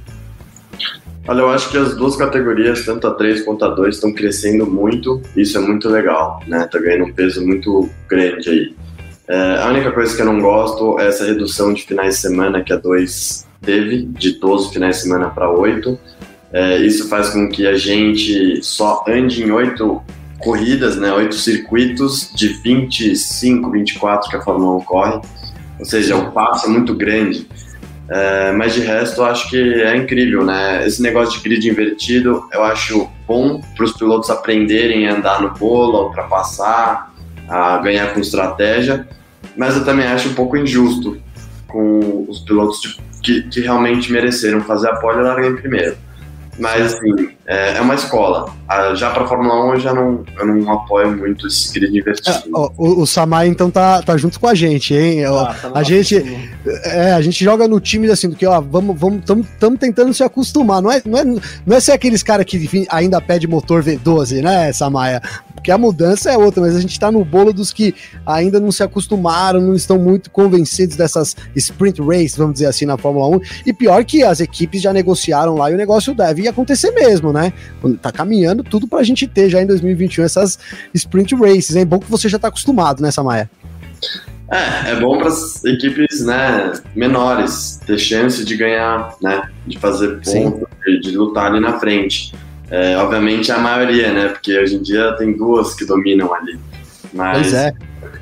[1.28, 4.66] Olha, eu acho que as duas categorias, tanto a 3 quanto a 2, estão crescendo
[4.66, 5.22] muito.
[5.38, 6.68] Isso é muito legal, né?
[6.70, 8.76] Tá ganhando um peso muito grande aí.
[9.28, 12.62] É, a única coisa que eu não gosto é essa redução de finais de semana
[12.62, 15.98] que a 2 teve, de 12 finais de semana para 8.
[16.54, 20.02] É, isso faz com que a gente só ande em 8
[20.38, 25.22] corridas, né, 8 circuitos de 25, 24 que a Fórmula 1 corre.
[25.80, 27.48] Ou seja, o passo é muito grande.
[28.10, 30.86] É, mas de resto, eu acho que é incrível, né?
[30.86, 35.52] Esse negócio de grid invertido, eu acho bom para os pilotos aprenderem a andar no
[35.52, 37.12] bolo, ultrapassar,
[37.48, 39.08] a ganhar com estratégia,
[39.58, 41.18] mas eu também acho um pouco injusto
[41.68, 45.98] com os pilotos que, que realmente mereceram fazer a pole e largar em primeiro.
[46.58, 48.54] Mas, assim, é, é uma escola.
[48.96, 52.38] Já para Fórmula 1 eu já não, eu não apoio muito esse grid invertido.
[52.38, 55.26] É, o, o Samai, então, tá, tá junto com a gente, hein?
[55.26, 56.24] Ah, tá a, gente,
[56.86, 60.24] é, a gente joga no time assim, do que, ó, vamos, vamos, estamos tentando se
[60.24, 60.82] acostumar.
[60.82, 64.72] Não é, não é, não é ser aqueles caras que ainda pede motor V12, né,
[64.72, 65.22] Samaia?
[65.64, 68.70] Porque a mudança é outra, mas a gente tá no bolo dos que ainda não
[68.70, 73.40] se acostumaram, não estão muito convencidos dessas sprint race, vamos dizer assim, na Fórmula 1.
[73.68, 77.52] E pior que as equipes já negociaram lá e o negócio deve acontecer mesmo, né?
[78.02, 80.58] Tá caminhando tudo pra gente ter já em 2021 essas
[80.94, 81.76] sprint races.
[81.76, 83.50] É bom que você já tá acostumado nessa Maia.
[84.52, 90.22] É, é bom para as equipes né, menores ter chance de ganhar, né, de fazer
[90.24, 92.34] ponto, de, de lutar ali na frente.
[92.70, 94.30] É, obviamente a maioria, né?
[94.30, 96.60] Porque hoje em dia tem duas que dominam ali.
[97.14, 97.72] Mas é.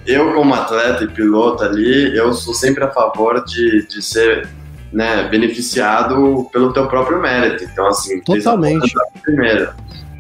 [0.06, 4.48] eu, como atleta e piloto ali, eu sou sempre a favor de, de ser
[4.92, 7.64] né, beneficiado pelo teu próprio mérito.
[7.64, 8.94] Então, assim, totalmente.
[9.24, 9.74] Primeiro,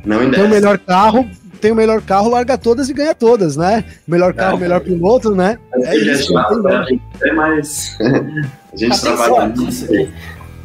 [0.06, 3.84] não tem o melhor carro, tem o melhor carro, larga todas e ganha todas, né?
[4.08, 5.60] Melhor carro, é, melhor piloto, né?
[5.76, 6.38] É, é isso.
[6.38, 7.98] A gente tem mais.
[8.74, 9.88] a gente trabalha nisso.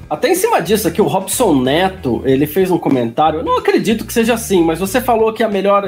[0.08, 4.04] Até em cima disso aqui, o Robson Neto, ele fez um comentário, eu não acredito
[4.04, 5.84] que seja assim, mas você falou que a melhor,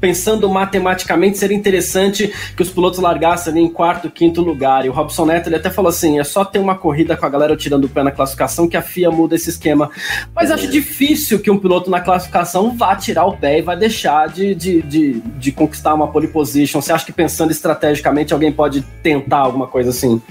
[0.00, 4.86] pensando matematicamente, seria interessante que os pilotos largassem ali em quarto, quinto lugar.
[4.86, 7.28] E o Robson Neto, ele até falou assim, é só ter uma corrida com a
[7.28, 9.90] galera tirando o pé na classificação que a FIA muda esse esquema.
[10.32, 14.28] Mas acho difícil que um piloto na classificação vá tirar o pé e vai deixar
[14.28, 16.80] de, de, de, de conquistar uma pole position.
[16.80, 20.22] Você acha que pensando estrategicamente alguém pode tentar alguma coisa assim?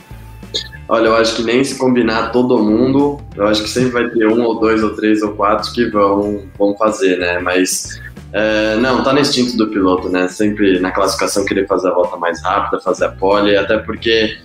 [0.93, 4.27] Olha, eu acho que nem se combinar todo mundo, eu acho que sempre vai ter
[4.27, 7.39] um ou dois ou três ou quatro que vão, vão fazer, né?
[7.39, 7.99] Mas
[8.31, 10.27] é, não, tá no instinto do piloto, né?
[10.27, 14.37] Sempre na classificação querer fazer a volta mais rápida, fazer a pole, até porque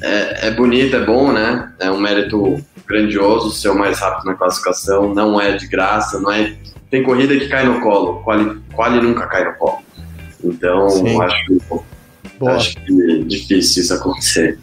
[0.00, 1.72] é, é bonito, é bom, né?
[1.80, 6.30] É um mérito grandioso ser o mais rápido na classificação, não é de graça, não
[6.30, 6.56] é
[6.92, 9.80] tem corrida que cai no colo, quali, quali nunca cai no colo.
[10.44, 10.86] Então,
[11.22, 11.84] acho,
[12.46, 14.60] acho que é difícil isso acontecer.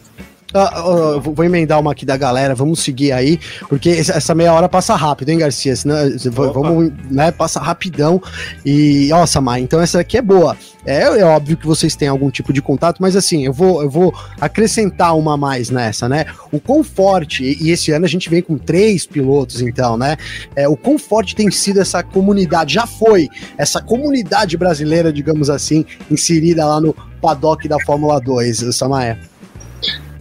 [0.53, 4.69] Uh, uh, vou emendar uma aqui da galera, vamos seguir aí, porque essa meia hora
[4.69, 5.75] passa rápido, hein, Garcia?
[5.75, 5.95] Senão,
[6.31, 8.21] vamos, né, passa rapidão.
[8.63, 10.55] E, ó, Samar, então essa aqui é boa.
[10.85, 13.89] É, é, óbvio que vocês têm algum tipo de contato, mas assim, eu vou, eu
[13.89, 16.25] vou acrescentar uma mais nessa, né?
[16.51, 20.17] O Conforte, e esse ano a gente vem com três pilotos, então, né?
[20.55, 26.65] É, o Conforte tem sido essa comunidade, já foi essa comunidade brasileira, digamos assim, inserida
[26.65, 29.32] lá no paddock da Fórmula 2, Samaia.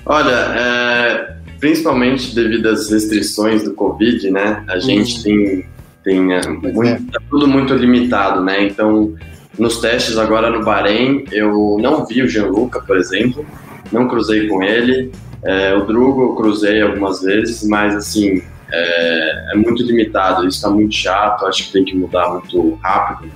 [0.04, 4.64] Olha, é, principalmente devido às restrições do Covid, né?
[4.68, 5.22] A gente uhum.
[5.22, 5.66] tem,
[6.02, 7.00] tem é, muito, é.
[7.12, 8.64] tá tudo muito limitado, né?
[8.64, 9.14] Então,
[9.58, 13.46] nos testes agora no Bahrein, eu não vi o Gianluca, por exemplo,
[13.92, 15.12] não cruzei com ele.
[15.44, 18.42] É, o Drugo eu cruzei algumas vezes, mas assim,
[18.72, 23.30] é, é muito limitado, isso está muito chato, acho que tem que mudar muito rápido.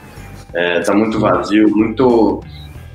[0.55, 2.43] Está é, muito vazio, muito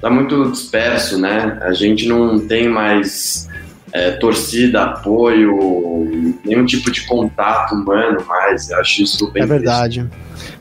[0.01, 1.59] tá muito disperso, né?
[1.61, 3.47] A gente não tem mais
[3.93, 8.69] é, torcida, apoio, nenhum tipo de contato humano mais.
[8.69, 9.43] Eu acho isso bem.
[9.43, 10.07] É verdade.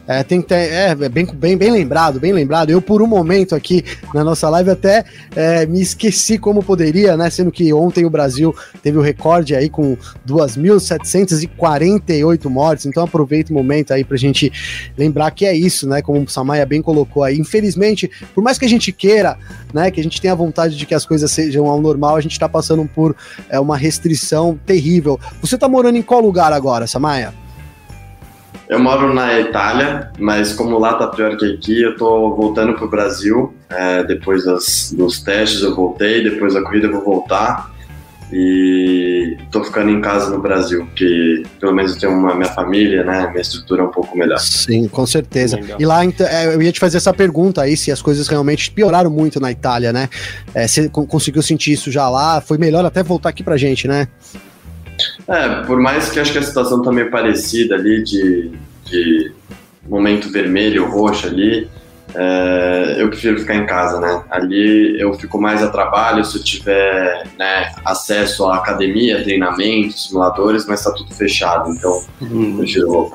[0.06, 2.70] É, tem que ter, é, é, bem, bem, bem lembrado, bem lembrado.
[2.70, 5.04] Eu, por um momento aqui na nossa live, até
[5.36, 7.30] é, me esqueci como poderia, né?
[7.30, 9.96] Sendo que ontem o Brasil teve o recorde aí com
[10.26, 12.86] 2.748 mortes.
[12.86, 14.50] Então aproveita o momento aí pra gente
[14.98, 16.02] lembrar que é isso, né?
[16.02, 17.38] Como o Samaya bem colocou aí.
[17.38, 19.38] Infelizmente, por mais que a gente queira,
[19.72, 19.92] né?
[19.92, 22.48] Que a gente tenha vontade de que as coisas sejam ao normal, a gente tá
[22.48, 23.14] passando por
[23.48, 25.20] é, uma restrição terrível.
[25.40, 27.32] Você tá morando em qual lugar agora, Samaya?
[28.70, 32.88] Eu moro na Itália, mas como lá tá pior que aqui, eu tô voltando pro
[32.88, 33.52] Brasil.
[33.68, 37.68] É, depois das, dos testes eu voltei, depois da corrida eu vou voltar.
[38.32, 43.02] E tô ficando em casa no Brasil, porque pelo menos eu tenho uma minha família,
[43.02, 43.26] né?
[43.30, 44.38] Minha estrutura é um pouco melhor.
[44.38, 45.56] Sim, com certeza.
[45.56, 45.80] Legal.
[45.80, 48.70] E lá então, é, eu ia te fazer essa pergunta aí, se as coisas realmente
[48.70, 50.08] pioraram muito na Itália, né?
[50.54, 52.40] É, você conseguiu sentir isso já lá?
[52.40, 54.06] Foi melhor até voltar aqui pra gente, né?
[55.28, 58.52] É, por mais que acho que a situação tá meio parecida ali de,
[58.84, 59.32] de
[59.88, 61.68] momento vermelho ou roxo ali,
[62.14, 64.22] é, eu prefiro ficar em casa, né?
[64.30, 70.66] Ali eu fico mais a trabalho se eu tiver né, acesso à academia, treinamento, simuladores,
[70.66, 72.52] mas tá tudo fechado, então uhum.
[72.52, 73.12] eu prefiro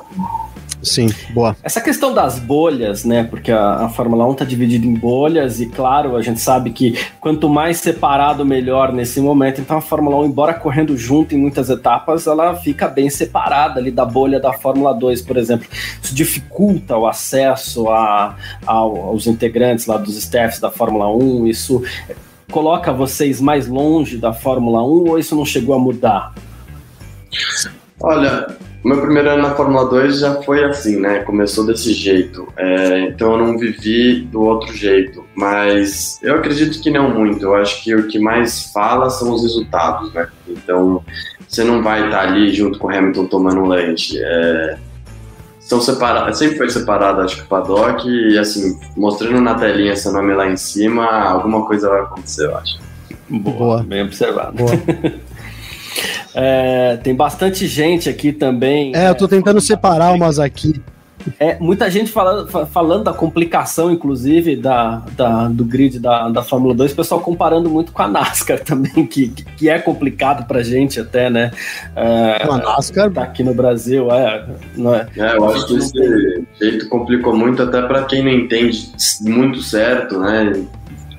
[0.86, 1.56] Sim, boa.
[1.64, 3.24] Essa questão das bolhas, né?
[3.24, 6.96] Porque a, a Fórmula 1 está dividida em bolhas e, claro, a gente sabe que
[7.20, 9.60] quanto mais separado, melhor nesse momento.
[9.60, 13.90] Então, a Fórmula 1, embora correndo junto em muitas etapas, ela fica bem separada ali
[13.90, 15.66] da bolha da Fórmula 2, por exemplo.
[16.00, 21.48] Isso dificulta o acesso a, a, aos integrantes lá dos staffs da Fórmula 1.
[21.48, 21.82] Isso
[22.50, 26.32] coloca vocês mais longe da Fórmula 1 ou isso não chegou a mudar?
[28.00, 28.56] Olha,
[28.86, 31.18] o meu primeiro ano na Fórmula 2 já foi assim, né?
[31.24, 32.46] Começou desse jeito.
[32.56, 35.24] É, então eu não vivi do outro jeito.
[35.34, 37.42] Mas eu acredito que não muito.
[37.42, 40.28] Eu acho que o que mais fala são os resultados, né?
[40.46, 41.02] Então
[41.48, 44.20] você não vai estar ali junto com o Hamilton tomando um lanche.
[44.22, 44.78] É,
[45.58, 50.12] são separados, sempre foi separado, acho que o paddock, e assim, mostrando na telinha seu
[50.12, 52.78] nome lá em cima, alguma coisa vai acontecer, eu acho.
[53.28, 53.82] Boa, Boa.
[53.82, 54.56] bem observado.
[54.56, 54.70] Boa.
[56.36, 58.94] É, tem bastante gente aqui também.
[58.94, 60.82] É, eu tô tentando separar umas aqui.
[61.40, 66.74] É, muita gente falando, falando da complicação, inclusive, da, da, do grid da, da Fórmula
[66.74, 71.28] 2, pessoal comparando muito com a NASCAR também, que, que é complicado pra gente até,
[71.28, 71.50] né?
[71.96, 73.10] É, a NASCAR?
[73.10, 74.46] Tá aqui no Brasil, é.
[74.76, 78.92] Não é, é eu acho que esse jeito complicou muito até para quem não entende
[79.22, 80.64] muito certo, né?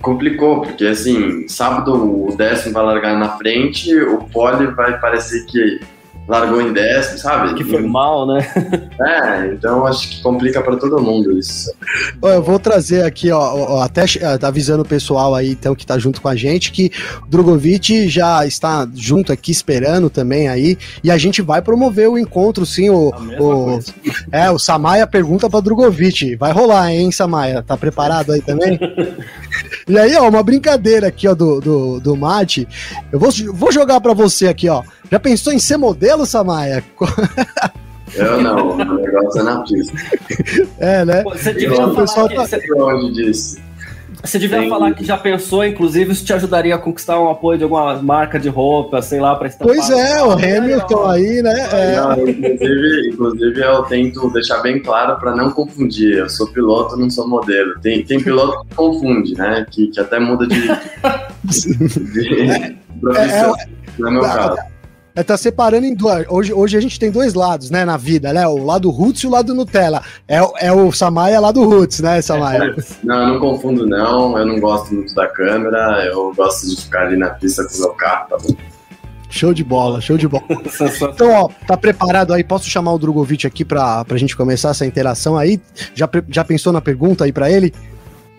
[0.07, 5.81] Complicou, porque assim, sábado o décimo vai largar na frente, o pole vai parecer que
[6.25, 7.53] largou em décimo, sabe?
[7.55, 8.39] Que foi mal, né?
[8.99, 11.71] É, então acho que complica para todo mundo isso.
[12.21, 14.05] Eu vou trazer aqui, ó, até
[14.39, 16.91] tá avisando o pessoal aí, então, que tá junto com a gente, que
[17.23, 22.17] o Drogovic já está junto aqui esperando também aí, e a gente vai promover o
[22.17, 23.79] encontro, sim, o, o
[24.31, 27.61] é, o Samaya pergunta para Drogovic, vai rolar, hein, Samaya?
[27.61, 28.79] Tá preparado aí também?
[29.87, 32.67] e aí, ó, uma brincadeira aqui, ó, do, do, do Mate,
[33.11, 34.81] eu vou, vou jogar para você aqui, ó,
[35.11, 36.83] já pensou em ser modelo, Samaya?
[38.15, 39.97] Eu não, o negócio é na pista.
[40.79, 41.23] É, né?
[41.23, 42.45] Você devia falar pessoal que, tá...
[42.45, 43.11] você...
[43.11, 43.67] disso.
[44.23, 44.69] Você devia Tem...
[44.69, 48.39] falar que já pensou, inclusive, isso te ajudaria a conquistar um apoio de alguma marca
[48.39, 49.75] de roupa, sei lá, para estampar.
[49.75, 51.69] Pois é, o Hamilton aí, né?
[51.71, 51.95] É.
[51.95, 56.17] Não, inclusive, inclusive, eu tento deixar bem claro para não confundir.
[56.17, 57.79] Eu sou piloto, não sou modelo.
[57.79, 59.65] Tem, tem piloto que confunde, né?
[59.69, 60.61] Que, que até muda de,
[61.45, 61.77] de,
[62.13, 63.55] de é, profissão.
[63.55, 63.67] É, é,
[63.99, 64.57] no meu caso
[65.17, 66.27] é tá separando em dois.
[66.29, 68.47] Hoje, hoje a gente tem dois lados, né, na vida, né?
[68.47, 70.03] O lado roots e o lado Nutella.
[70.27, 70.37] É,
[70.67, 72.65] é o Samaya lá do roots, né, Samaya?
[72.65, 74.37] É, não, eu não confundo, não.
[74.37, 76.05] Eu não gosto muito da câmera.
[76.05, 78.55] Eu gosto de ficar ali na pista com o meu carro, tá bom?
[79.27, 80.43] Show de bola, show de bola.
[81.11, 82.43] então, ó, tá preparado aí?
[82.43, 85.59] Posso chamar o Drogovic aqui pra, pra gente começar essa interação aí?
[85.95, 87.73] Já, já pensou na pergunta aí pra ele?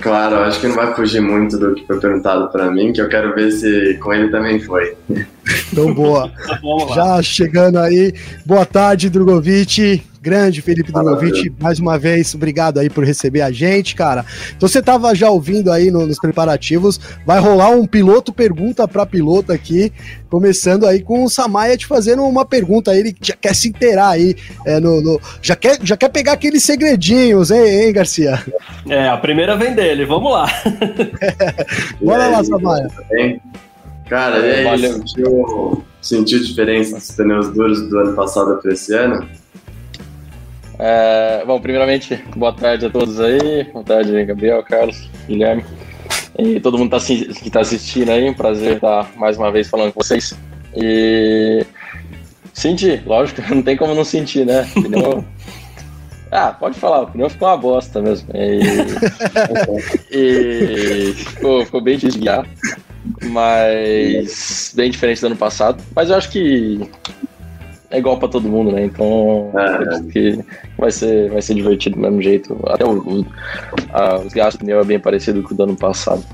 [0.01, 3.09] Claro, acho que não vai fugir muito do que foi perguntado para mim, que eu
[3.09, 4.97] quero ver se com ele também foi.
[5.73, 6.31] Então, boa.
[6.47, 8.15] Tá Já chegando aí.
[8.45, 10.03] Boa tarde, Drogovic.
[10.21, 14.25] Grande Felipe Drogovic, mais uma vez, obrigado aí por receber a gente, cara.
[14.57, 19.07] Então você tava já ouvindo aí no, nos preparativos, vai rolar um piloto pergunta para
[19.07, 19.93] piloto aqui,
[20.29, 24.35] começando aí com o Samaya te fazendo uma pergunta, ele já quer se inteirar aí,
[24.67, 28.43] é, no, no, já, quer, já quer pegar aqueles segredinhos, hein, hein, Garcia?
[28.89, 30.47] É, a primeira vem dele, vamos lá.
[32.03, 32.89] Bora aí, lá, Samaya.
[34.09, 34.93] Cara, e aí, Valeu.
[34.95, 39.29] sentiu, sentiu diferença dos pneus duros do ano passado para esse ano?
[40.79, 43.65] É, bom, primeiramente, boa tarde a todos aí.
[43.73, 45.65] Boa tarde, Gabriel, Carlos, Guilherme.
[46.39, 48.29] E todo mundo tá, que está assistindo aí.
[48.29, 50.39] Um prazer estar mais uma vez falando com vocês.
[50.77, 51.67] E
[52.53, 54.69] senti, lógico, não tem como não sentir, né?
[54.73, 55.25] Pneu...
[56.31, 58.29] Ah, pode falar, o pneu ficou uma bosta mesmo.
[58.35, 58.61] E,
[60.13, 62.47] e ficou, ficou bem de guiar,
[63.31, 65.83] mas bem diferente do ano passado.
[65.97, 66.87] Mas eu acho que
[67.91, 68.85] é igual para todo mundo, né?
[68.85, 70.03] Então é.
[70.13, 70.39] que
[70.77, 72.59] vai ser, vai ser divertido do mesmo jeito.
[72.67, 73.27] Até o, o
[73.93, 76.25] a, os gastos pneu é bem parecido com o do ano passado.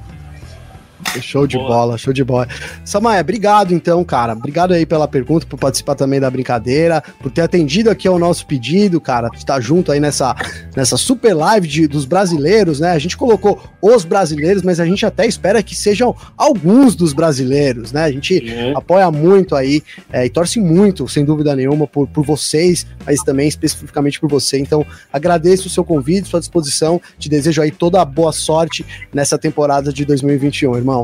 [1.21, 1.69] Show de Boa.
[1.69, 2.49] bola, show de bola.
[2.85, 4.33] Samaia, obrigado então, cara.
[4.33, 8.47] Obrigado aí pela pergunta, por participar também da brincadeira, por ter atendido aqui ao nosso
[8.47, 9.29] pedido, cara.
[9.35, 10.35] Estar junto aí nessa,
[10.77, 12.93] nessa super live de, dos brasileiros, né?
[12.93, 17.93] A gente colocou os brasileiros, mas a gente até espera que sejam alguns dos brasileiros,
[17.93, 18.05] né?
[18.05, 18.79] A gente uhum.
[18.79, 23.49] apoia muito aí é, e torce muito, sem dúvida nenhuma, por, por vocês, mas também
[23.49, 24.59] especificamente por você.
[24.59, 27.01] Então, agradeço o seu convite, sua disposição.
[27.19, 31.04] Te desejo aí toda a boa sorte nessa temporada de 2021, irmão.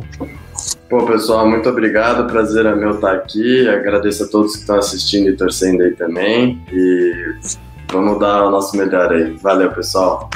[0.89, 2.31] Pô, pessoal, muito obrigado.
[2.31, 3.69] Prazer é meu estar aqui.
[3.69, 6.61] Agradeço a todos que estão assistindo e torcendo aí também.
[6.73, 7.35] E
[7.93, 9.37] vamos dar o nosso melhor aí.
[9.41, 10.29] Valeu, pessoal.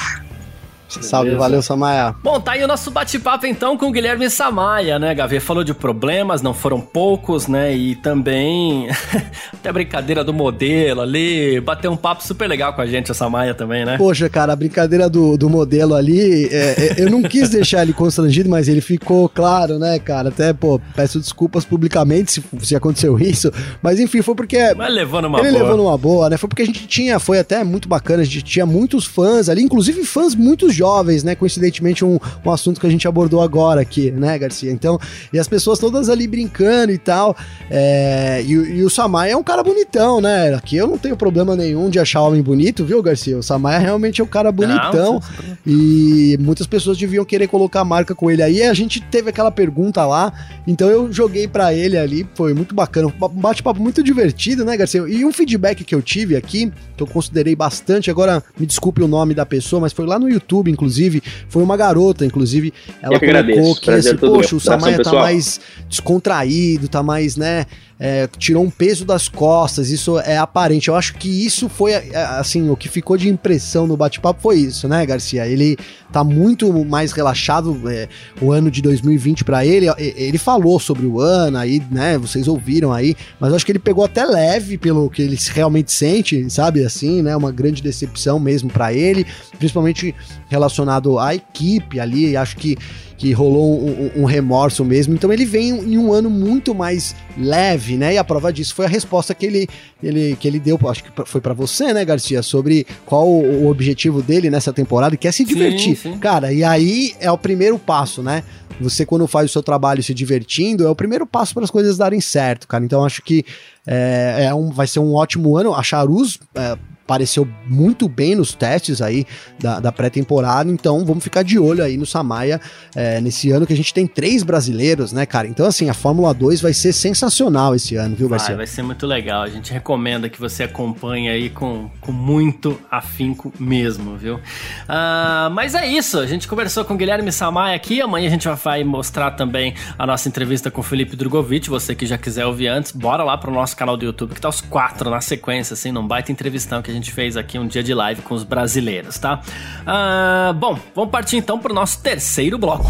[1.03, 1.43] Salve, Beleza.
[1.43, 2.15] valeu, Samaya.
[2.23, 5.41] Bom, tá aí o nosso bate-papo então com o Guilherme Samaya, né, Gavê?
[5.41, 7.75] Falou de problemas, não foram poucos, né?
[7.75, 8.89] E também
[9.53, 13.15] até a brincadeira do modelo ali, bateu um papo super legal com a gente, a
[13.15, 13.97] Samaya também, né?
[13.99, 17.93] Poxa, cara, a brincadeira do, do modelo ali, é, é, eu não quis deixar ele
[17.93, 20.29] constrangido, mas ele ficou claro, né, cara?
[20.29, 24.75] Até, pô, peço desculpas publicamente se, se aconteceu isso, mas enfim, foi porque.
[24.75, 25.57] Mas levando uma ele boa.
[25.57, 26.37] Ele levou numa boa, né?
[26.37, 29.63] Foi porque a gente tinha, foi até muito bacana, a gente tinha muitos fãs ali,
[29.63, 31.35] inclusive fãs muito jovens jovens, né?
[31.35, 34.71] Coincidentemente, um, um assunto que a gente abordou agora aqui, né, Garcia?
[34.71, 34.99] Então,
[35.33, 37.35] e as pessoas todas ali brincando e tal.
[37.71, 40.53] É, e, e, o Samaya é um cara bonitão, né?
[40.55, 43.39] Aqui eu não tenho problema nenhum de achar homem bonito, viu, Garcia?
[43.39, 45.15] O Samaya realmente é um cara bonitão.
[45.15, 48.63] Não, e muitas pessoas deviam querer colocar a marca com ele aí.
[48.63, 50.33] A gente teve aquela pergunta lá,
[50.67, 53.09] então eu joguei para ele ali, foi muito bacana.
[53.09, 55.01] Um bate-papo muito divertido, né, Garcia?
[55.09, 59.09] E um feedback que eu tive aqui, que eu considerei bastante, agora me desculpe o
[59.09, 63.29] nome da pessoa, mas foi lá no YouTube, inclusive, foi uma garota, inclusive, ela colocou
[63.29, 63.81] agradeço.
[63.81, 67.65] que assim, poxa, o Samaya tá mais descontraído, tá mais, né,
[67.99, 70.89] é, tirou um peso das costas, isso é aparente.
[70.89, 74.59] Eu acho que isso foi, é, assim, o que ficou de impressão no bate-papo foi
[74.59, 75.47] isso, né, Garcia?
[75.47, 75.77] Ele
[76.13, 78.09] tá muito mais relaxado, é,
[78.41, 79.87] o ano de 2020 para ele.
[79.99, 83.79] Ele falou sobre o ano aí, né, vocês ouviram aí, mas eu acho que ele
[83.79, 88.71] pegou até leve pelo que ele realmente sente, sabe, assim, né, uma grande decepção mesmo
[88.71, 89.27] para ele,
[89.59, 90.15] principalmente
[90.49, 92.77] relacionado à equipe ali, acho que
[93.17, 95.15] que rolou um, um, remorso mesmo.
[95.15, 98.15] Então ele vem em um ano muito mais leve, né?
[98.15, 99.69] E a prova disso foi a resposta que ele,
[100.03, 104.21] ele, que ele deu, acho que foi para você, né, Garcia, sobre qual o, objetivo
[104.21, 105.97] dele nessa temporada, que é se divertir.
[105.97, 106.19] Sim, sim.
[106.19, 108.43] Cara, e aí é o primeiro passo, né?
[108.81, 111.97] Você, quando faz o seu trabalho se divertindo, é o primeiro passo para as coisas
[111.97, 112.85] darem certo, cara.
[112.85, 113.45] Então, acho que
[113.87, 115.73] é, é um, vai ser um ótimo ano.
[115.73, 119.27] A Charuz é, pareceu muito bem nos testes aí
[119.59, 122.61] da, da pré-temporada, então vamos ficar de olho aí no Samaya
[122.95, 125.47] é, nesse ano que a gente tem três brasileiros, né, cara?
[125.47, 128.51] Então, assim, a Fórmula 2 vai ser sensacional esse ano, viu, Garcia?
[128.51, 129.43] Vai, vai ser muito legal.
[129.43, 134.37] A gente recomenda que você acompanhe aí com, com muito afinco mesmo, viu?
[134.37, 138.49] Uh, mas é isso, a gente conversou com o Guilherme Samaya aqui, amanhã a gente
[138.49, 142.69] vai mostrar também a nossa entrevista com o Felipe Drogovic, você que já quiser ouvir
[142.69, 145.93] antes, bora lá pro nosso canal do YouTube, que tá os quatro na sequência, assim,
[145.93, 149.19] num baita entrevistão que a gente fez aqui um dia de live com os brasileiros,
[149.19, 149.41] tá?
[149.83, 152.85] Uh, bom, vamos partir então pro nosso terceiro bloco.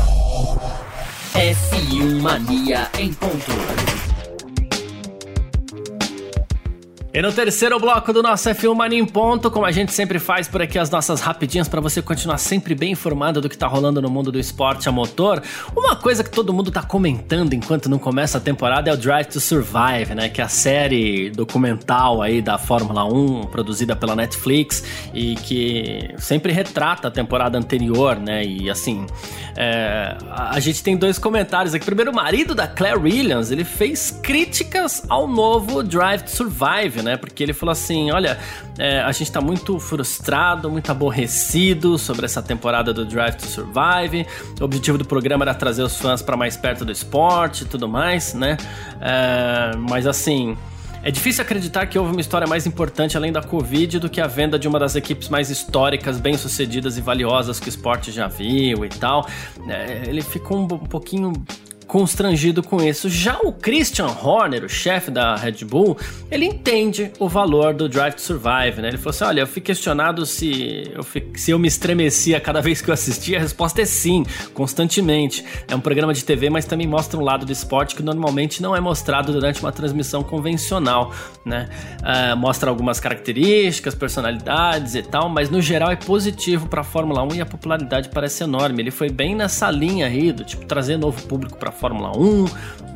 [1.34, 3.83] F1 Mania em ponto.
[7.14, 10.48] E no terceiro bloco do nosso F1 Mania em Ponto, como a gente sempre faz
[10.48, 14.02] por aqui, as nossas rapidinhas para você continuar sempre bem informado do que tá rolando
[14.02, 15.40] no mundo do esporte a motor.
[15.76, 19.26] Uma coisa que todo mundo tá comentando enquanto não começa a temporada é o Drive
[19.26, 20.28] to Survive, né?
[20.28, 24.82] Que é a série documental aí da Fórmula 1, produzida pela Netflix
[25.14, 28.44] e que sempre retrata a temporada anterior, né?
[28.44, 29.06] E assim,
[29.56, 31.86] é, a gente tem dois comentários aqui.
[31.86, 37.16] Primeiro, o marido da Claire Williams, ele fez críticas ao novo Drive to Survive, né?
[37.16, 38.38] Porque ele falou assim: olha,
[38.78, 44.26] é, a gente tá muito frustrado, muito aborrecido sobre essa temporada do Drive to Survive.
[44.60, 47.88] O objetivo do programa era trazer os fãs para mais perto do esporte e tudo
[47.88, 48.56] mais, né?
[49.00, 50.56] É, mas assim.
[51.06, 54.26] É difícil acreditar que houve uma história mais importante além da Covid do que a
[54.26, 58.86] venda de uma das equipes mais históricas, bem-sucedidas e valiosas que o esporte já viu
[58.86, 59.28] e tal.
[59.68, 61.34] É, ele ficou um, um pouquinho
[61.86, 63.08] constrangido com isso.
[63.08, 65.96] Já o Christian Horner, o chefe da Red Bull,
[66.30, 68.88] ele entende o valor do Drive to Survive, né?
[68.88, 71.04] Ele falou assim: olha, eu fui questionado se eu,
[71.34, 73.38] se eu me estremecia cada vez que eu assistia.
[73.38, 75.44] A resposta é sim, constantemente.
[75.68, 78.74] É um programa de TV, mas também mostra um lado do esporte que normalmente não
[78.74, 81.12] é mostrado durante uma transmissão convencional,
[81.44, 81.68] né?
[82.00, 87.22] Uh, mostra algumas características, personalidades e tal, mas no geral é positivo para a Fórmula
[87.22, 88.82] 1 e a popularidade parece enorme.
[88.82, 92.46] Ele foi bem nessa linha aí, do tipo trazer novo público para Fórmula 1,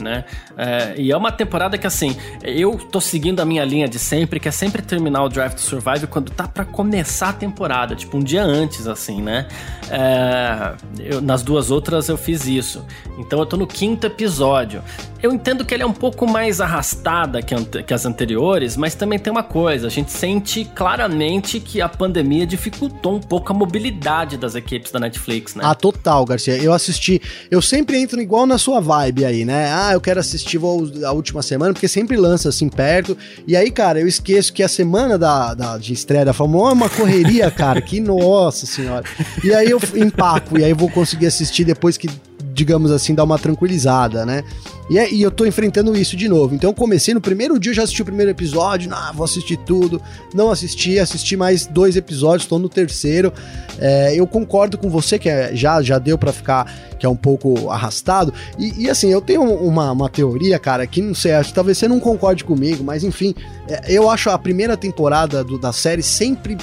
[0.03, 0.25] né?
[0.57, 4.41] É, e é uma temporada que, assim, eu tô seguindo a minha linha de sempre,
[4.41, 8.17] que é sempre terminar o Drive to Survive quando tá para começar a temporada, tipo
[8.17, 9.47] um dia antes, assim, né?
[9.91, 12.85] É, eu, nas duas outras eu fiz isso.
[13.19, 14.83] Então eu tô no quinto episódio.
[15.21, 19.19] Eu entendo que ele é um pouco mais arrastada que, que as anteriores, mas também
[19.19, 24.37] tem uma coisa: a gente sente claramente que a pandemia dificultou um pouco a mobilidade
[24.37, 25.65] das equipes da Netflix, né?
[25.67, 26.57] Ah, total, Garcia.
[26.57, 27.21] Eu assisti.
[27.51, 29.73] Eu sempre entro igual na sua vibe aí, né?
[29.73, 30.61] Ah, eu quero assistir
[31.03, 33.17] a última semana, porque sempre lança assim perto.
[33.47, 36.69] E aí, cara, eu esqueço que a semana da, da de estreia da Fórmula 1
[36.69, 37.81] é uma correria, cara.
[37.81, 39.05] Que nossa senhora.
[39.43, 42.11] E aí eu empaco, e aí eu vou conseguir assistir depois que
[42.59, 44.43] digamos assim, dar uma tranquilizada, né?
[44.91, 46.55] E, é, e eu tô enfrentando isso de novo.
[46.57, 49.57] Então eu comecei no primeiro dia, eu já assisti o primeiro episódio, ah, vou assistir
[49.59, 50.03] tudo.
[50.35, 53.33] Não assisti, assisti mais dois episódios, tô no terceiro.
[53.79, 57.17] É, eu concordo com você que é, já, já deu para ficar, que é um
[57.17, 58.35] pouco arrastado.
[58.59, 61.87] E, e, assim, eu tenho uma, uma teoria, cara, que não sei, acho, talvez você
[61.87, 63.37] não concorde comigo, mas enfim,
[63.69, 66.59] é, eu acho a primeira temporada do, da série sempre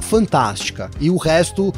[0.00, 0.90] fantástica.
[0.98, 1.72] E o resto,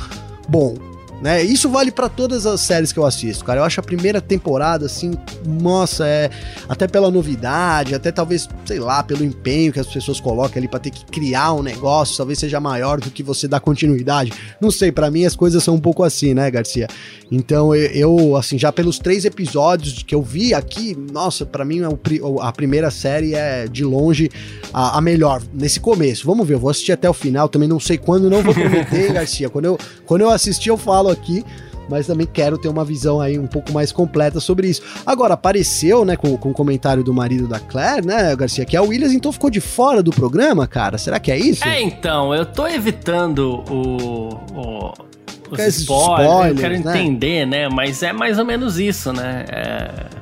[0.48, 0.91] bom,
[1.23, 1.41] né?
[1.41, 3.61] Isso vale para todas as séries que eu assisto, cara.
[3.61, 5.12] Eu acho a primeira temporada, assim,
[5.47, 6.29] nossa, é.
[6.68, 10.81] Até pela novidade, até talvez, sei lá, pelo empenho que as pessoas colocam ali para
[10.81, 14.33] ter que criar um negócio, talvez seja maior do que você dar continuidade.
[14.61, 16.89] Não sei, para mim as coisas são um pouco assim, né, Garcia?
[17.31, 21.81] Então eu, assim, já pelos três episódios que eu vi aqui, nossa, para mim
[22.41, 24.29] a primeira série é de longe
[24.73, 26.27] a, a, melhor nesse começo.
[26.27, 29.12] Vamos ver, eu vou assistir até o final, também não sei quando, não vou prometer,
[29.14, 29.49] Garcia.
[29.49, 31.44] Quando eu, quando eu assistir, eu falo aqui
[31.88, 34.82] mas também quero ter uma visão aí um pouco mais completa sobre isso.
[35.04, 38.82] Agora, apareceu, né, com, com o comentário do marido da Claire, né, Garcia, que a
[38.82, 40.96] Williams então ficou de fora do programa, cara.
[40.96, 41.66] Será que é isso?
[41.66, 44.92] É, então, eu tô evitando o, o
[45.50, 46.98] os spoilers, spoilers, eu quero né?
[46.98, 47.68] entender, né?
[47.68, 49.44] Mas é mais ou menos isso, né?
[49.50, 50.22] É...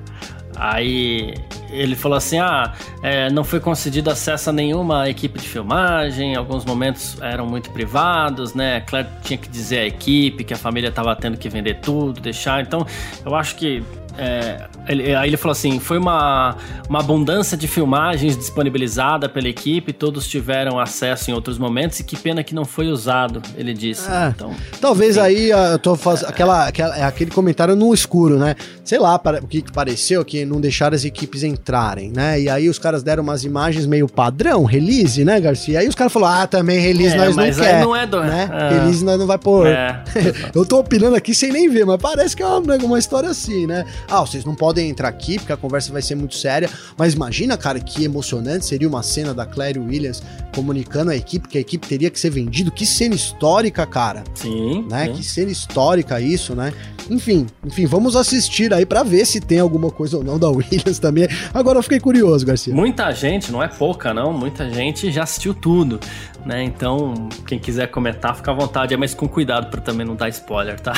[0.61, 1.33] Aí
[1.71, 6.67] ele falou assim: ah, é, não foi concedido acesso a nenhuma equipe de filmagem, alguns
[6.67, 8.83] momentos eram muito privados, né?
[8.83, 12.63] Claire tinha que dizer à equipe que a família estava tendo que vender tudo, deixar.
[12.63, 12.87] Então,
[13.25, 13.83] eu acho que
[14.21, 16.55] é, ele, aí ele falou assim: foi uma,
[16.87, 22.17] uma abundância de filmagens disponibilizada pela equipe, todos tiveram acesso em outros momentos e que
[22.17, 24.11] pena que não foi usado, ele disse.
[24.11, 25.27] É, então, talvez enfim.
[25.27, 28.57] aí eu tô fazendo é, aquela, aquela, é aquele comentário no escuro, né?
[28.85, 32.39] Sei lá o que, que pareceu que não deixaram as equipes entrarem, né?
[32.39, 35.79] E aí os caras deram umas imagens meio padrão, release, né, Garcia?
[35.79, 37.81] Aí os caras falaram: ah, também release é, nós não quer.
[37.81, 38.21] não é do...
[38.21, 38.51] né?
[38.53, 38.75] É.
[38.75, 39.67] Release nós não vai pôr.
[40.55, 43.67] Eu tô opinando aqui sem nem ver, mas parece que é uma, uma história assim,
[43.67, 43.87] né?
[44.11, 47.57] Ah, vocês não podem entrar aqui porque a conversa vai ser muito séria, mas imagina,
[47.57, 50.23] cara, que emocionante seria uma cena da Claire Williams
[50.55, 52.71] comunicando à equipe que a equipe teria que ser vendido.
[52.71, 54.25] Que cena histórica, cara.
[54.35, 54.87] Sim.
[54.89, 55.07] Né?
[55.07, 55.13] Sim.
[55.13, 56.73] Que cena histórica isso, né?
[57.11, 60.99] Enfim, enfim, vamos assistir aí para ver se tem alguma coisa ou não da Williams
[60.99, 61.29] também.
[61.53, 62.73] Agora eu fiquei curioso, Garcia.
[62.73, 65.99] Muita gente, não é pouca não, muita gente já assistiu tudo,
[66.47, 66.63] né?
[66.63, 70.79] Então, quem quiser comentar, fica à vontade, mas com cuidado para também não dar spoiler,
[70.81, 70.93] tá?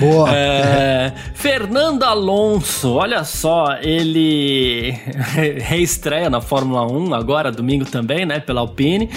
[0.00, 0.24] Boa.
[0.34, 1.12] É,
[1.64, 4.90] Fernando Alonso, olha só, ele
[5.64, 9.08] reestreia na Fórmula 1 agora, domingo também, né, pela Alpine.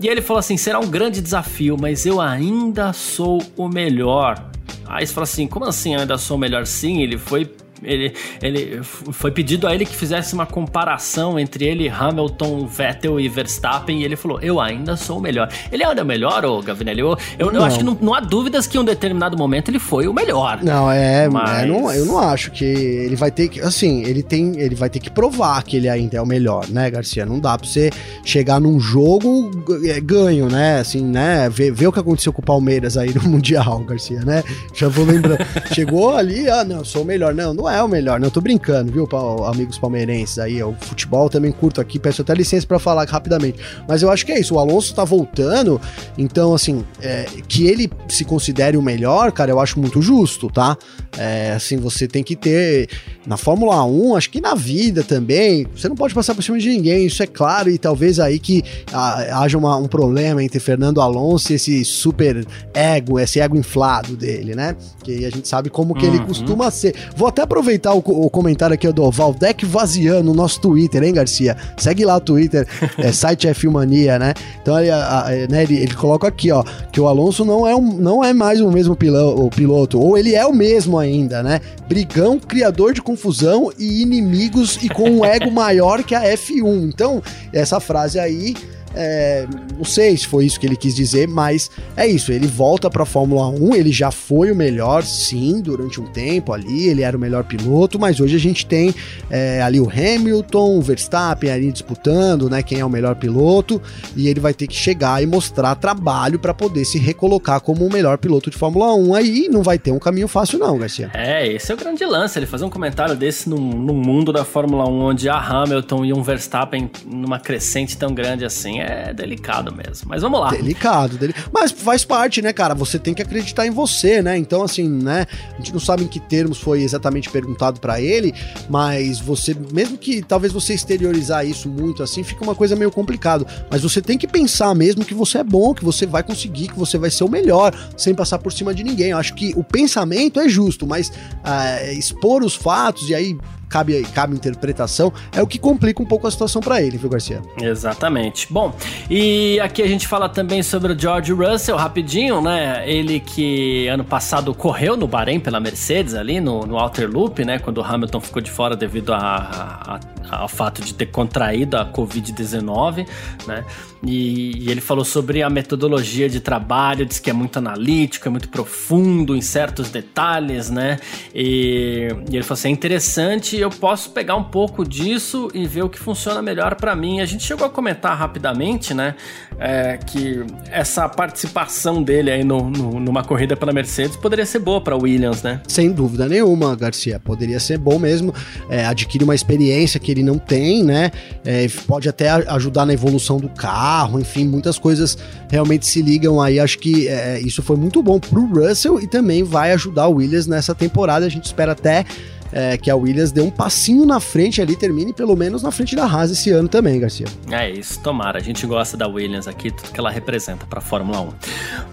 [0.00, 4.50] E ele falou assim: será um grande desafio, mas eu ainda sou o melhor.
[4.84, 6.66] Aí você fala assim: como assim eu ainda sou o melhor?
[6.66, 7.48] Sim, ele foi
[7.82, 13.28] ele, ele foi pedido a ele que fizesse uma comparação entre ele, Hamilton, Vettel e
[13.28, 15.48] Verstappen, e ele falou: Eu ainda sou o melhor.
[15.70, 17.00] Ele ainda é o melhor, ô Gavinelli?
[17.00, 19.78] Eu, eu, eu acho que não, não, há dúvidas que em um determinado momento ele
[19.78, 20.62] foi o melhor.
[20.62, 21.62] Não, é, mas...
[21.62, 23.60] é não, eu não acho que ele vai ter que.
[23.60, 24.58] Assim, ele tem.
[24.58, 27.26] Ele vai ter que provar que ele ainda é o melhor, né, Garcia?
[27.26, 27.90] Não dá pra você
[28.24, 29.50] chegar num jogo
[29.84, 30.80] é, ganho, né?
[30.80, 31.48] Assim, né?
[31.48, 34.42] Ver, ver o que aconteceu com o Palmeiras aí no Mundial, Garcia, né?
[34.74, 35.42] Já vou lembrando.
[35.72, 37.34] Chegou ali, ah, não, sou o melhor.
[37.34, 39.08] Não, não é o melhor, não, tô brincando, viu,
[39.46, 40.60] amigos palmeirenses aí.
[40.62, 43.58] O futebol também curto aqui, peço até licença para falar rapidamente.
[43.86, 45.80] Mas eu acho que é isso, o Alonso tá voltando,
[46.18, 50.76] então, assim, é, que ele se considere o melhor, cara, eu acho muito justo, tá?
[51.16, 52.88] É, assim, você tem que ter
[53.26, 56.68] na Fórmula 1, acho que na vida também, você não pode passar por cima de
[56.68, 61.52] ninguém, isso é claro, e talvez aí que haja uma, um problema entre Fernando Alonso
[61.52, 62.44] e esse super
[62.74, 64.76] ego, esse ego inflado dele, né?
[65.04, 66.14] Que a gente sabe como que uhum.
[66.14, 66.94] ele costuma ser.
[67.16, 67.61] Vou até aproveitar
[67.94, 71.56] o, o comentário aqui do Valdec Vaziano no nosso Twitter, hein, Garcia?
[71.76, 72.66] Segue lá o Twitter,
[72.98, 74.34] é, site é Filmania, né?
[74.60, 77.74] Então ele, a, a, né, ele, ele, coloca aqui, ó, que o Alonso não é,
[77.74, 81.60] um, não é mais o mesmo o piloto, ou ele é o mesmo ainda, né?
[81.88, 86.88] Brigão, criador de confusão e inimigos e com um ego maior que a F1.
[86.88, 88.54] Então, essa frase aí
[88.94, 92.32] é, não sei se foi isso que ele quis dizer, mas é isso.
[92.32, 93.74] Ele volta para a Fórmula 1.
[93.74, 96.88] Ele já foi o melhor, sim, durante um tempo ali.
[96.88, 98.94] Ele era o melhor piloto, mas hoje a gente tem
[99.30, 102.62] é, ali o Hamilton, o Verstappen ali disputando, né?
[102.62, 103.80] Quem é o melhor piloto.
[104.16, 107.92] E ele vai ter que chegar e mostrar trabalho para poder se recolocar como o
[107.92, 109.14] melhor piloto de Fórmula 1.
[109.14, 111.10] Aí não vai ter um caminho fácil, não, Garcia.
[111.14, 112.38] É, esse é o grande lance.
[112.38, 116.12] Ele fazer um comentário desse num, num mundo da Fórmula 1 onde há Hamilton e
[116.12, 120.08] um Verstappen numa crescente tão grande assim é delicado mesmo.
[120.08, 120.50] Mas vamos lá.
[120.50, 121.50] Delicado, delicado.
[121.52, 122.74] Mas faz parte, né, cara?
[122.74, 124.36] Você tem que acreditar em você, né?
[124.36, 125.26] Então, assim, né?
[125.52, 128.34] A gente não sabe em que termos foi exatamente perguntado para ele,
[128.68, 133.46] mas você, mesmo que talvez você exteriorizar isso muito assim, fica uma coisa meio complicado.
[133.70, 136.78] Mas você tem que pensar mesmo que você é bom, que você vai conseguir, que
[136.78, 139.10] você vai ser o melhor, sem passar por cima de ninguém.
[139.10, 143.36] Eu acho que o pensamento é justo, mas uh, expor os fatos e aí
[143.72, 147.40] cabe, cabe interpretação, é o que complica um pouco a situação para ele, viu, Garcia?
[147.60, 148.46] Exatamente.
[148.52, 148.74] Bom,
[149.08, 152.84] e aqui a gente fala também sobre o George Russell, rapidinho, né?
[152.86, 157.58] Ele que ano passado correu no Bahrein pela Mercedes ali, no, no Outer Loop, né?
[157.58, 160.00] Quando o Hamilton ficou de fora devido a, a,
[160.30, 163.06] a, ao fato de ter contraído a Covid-19,
[163.46, 163.64] né?
[164.04, 168.30] E, e, ele falou sobre a metodologia de trabalho, diz que é muito analítico, é
[168.30, 170.98] muito profundo em certos detalhes, né?
[171.32, 175.82] E, e ele falou assim: é interessante, eu posso pegar um pouco disso e ver
[175.82, 177.20] o que funciona melhor para mim.
[177.20, 179.14] A gente chegou a comentar rapidamente, né?
[179.58, 184.80] É, que essa participação dele aí no, no, numa corrida pela Mercedes poderia ser boa
[184.80, 185.60] para Williams, né?
[185.68, 187.20] Sem dúvida nenhuma, Garcia.
[187.20, 188.34] Poderia ser bom mesmo.
[188.68, 191.10] É, adquire uma experiência que ele não tem, né?
[191.44, 195.16] É, pode até ajudar na evolução do carro enfim, muitas coisas
[195.50, 196.58] realmente se ligam aí.
[196.58, 200.46] Acho que é, isso foi muito bom pro Russell e também vai ajudar o Williams
[200.46, 201.26] nessa temporada.
[201.26, 202.04] A gente espera até
[202.52, 205.96] é, que a Williams dê um passinho na frente ali, termine pelo menos na frente
[205.96, 207.26] da Haas esse ano também, Garcia.
[207.50, 208.38] É isso, tomara.
[208.38, 211.28] A gente gosta da Williams aqui, tudo que ela representa para Fórmula 1.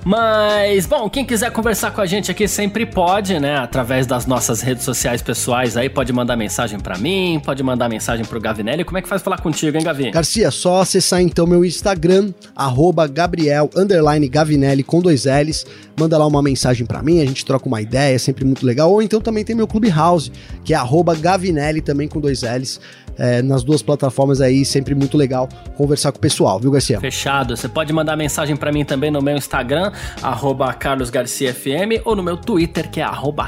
[0.03, 3.57] Mas, bom, quem quiser conversar com a gente aqui sempre pode, né?
[3.57, 8.26] Através das nossas redes sociais pessoais aí, pode mandar mensagem para mim, pode mandar mensagem
[8.26, 8.84] pro Gavinelli.
[8.84, 10.12] Como é que faz falar contigo, hein, Gavi?
[10.12, 13.70] Garcia, só acessar então meu Instagram, arroba Gabriel,
[14.30, 15.66] Gavinelli com dois L's.
[15.97, 18.91] Manda lá uma mensagem para mim, a gente troca uma ideia, é sempre muito legal.
[18.91, 20.32] Ou então também tem meu Clubhouse,
[20.63, 22.79] que é arroba Gavinelli, também com dois L's.
[23.20, 26.99] É, nas duas plataformas aí, sempre muito legal conversar com o pessoal, viu, Garcia?
[26.99, 27.55] Fechado.
[27.55, 29.91] Você pode mandar mensagem para mim também no meu Instagram,
[30.80, 33.03] carlosgarciafm, ou no meu Twitter, que é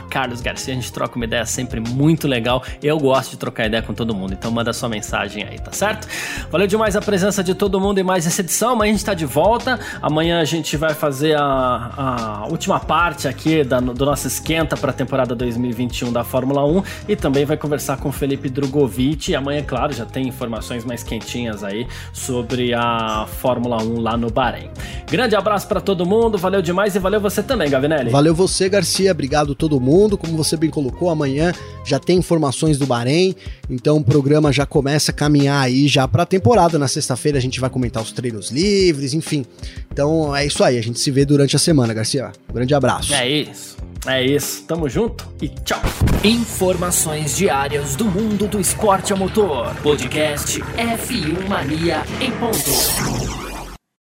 [0.10, 0.74] carlosgarcia.
[0.74, 2.64] A gente troca uma ideia sempre muito legal.
[2.82, 6.08] Eu gosto de trocar ideia com todo mundo, então manda sua mensagem aí, tá certo?
[6.52, 8.74] Valeu demais a presença de todo mundo em mais essa edição.
[8.74, 9.80] Amanhã a gente tá de volta.
[10.02, 14.92] Amanhã a gente vai fazer a, a última parte aqui da, do nosso esquenta para
[14.92, 19.36] a temporada 2021 da Fórmula 1 e também vai conversar com o Felipe Drogovic.
[19.36, 24.70] Amanhã, claro, já tem informações mais quentinhas aí sobre a Fórmula 1 lá no Bahrein.
[25.10, 28.10] Grande abraço para todo mundo, valeu demais e valeu você também, Gavinelli.
[28.10, 30.18] Valeu você, Garcia, obrigado todo mundo.
[30.18, 31.52] Como você bem colocou, amanhã
[31.86, 33.36] já tem informações do Bahrein,
[33.70, 36.80] então o programa já começa a caminhar aí já para a temporada.
[36.80, 39.46] Na sexta-feira a gente vai comentar os treinos livres, enfim.
[39.92, 42.32] Então é isso aí, a gente se vê durante a semana, Garcia.
[42.50, 43.14] Um grande abraço.
[43.14, 43.91] É isso.
[44.08, 45.80] É isso, tamo junto e tchau.
[46.24, 49.76] Informações diárias do mundo do esporte a motor.
[49.84, 53.51] Podcast F1 Mania em ponto.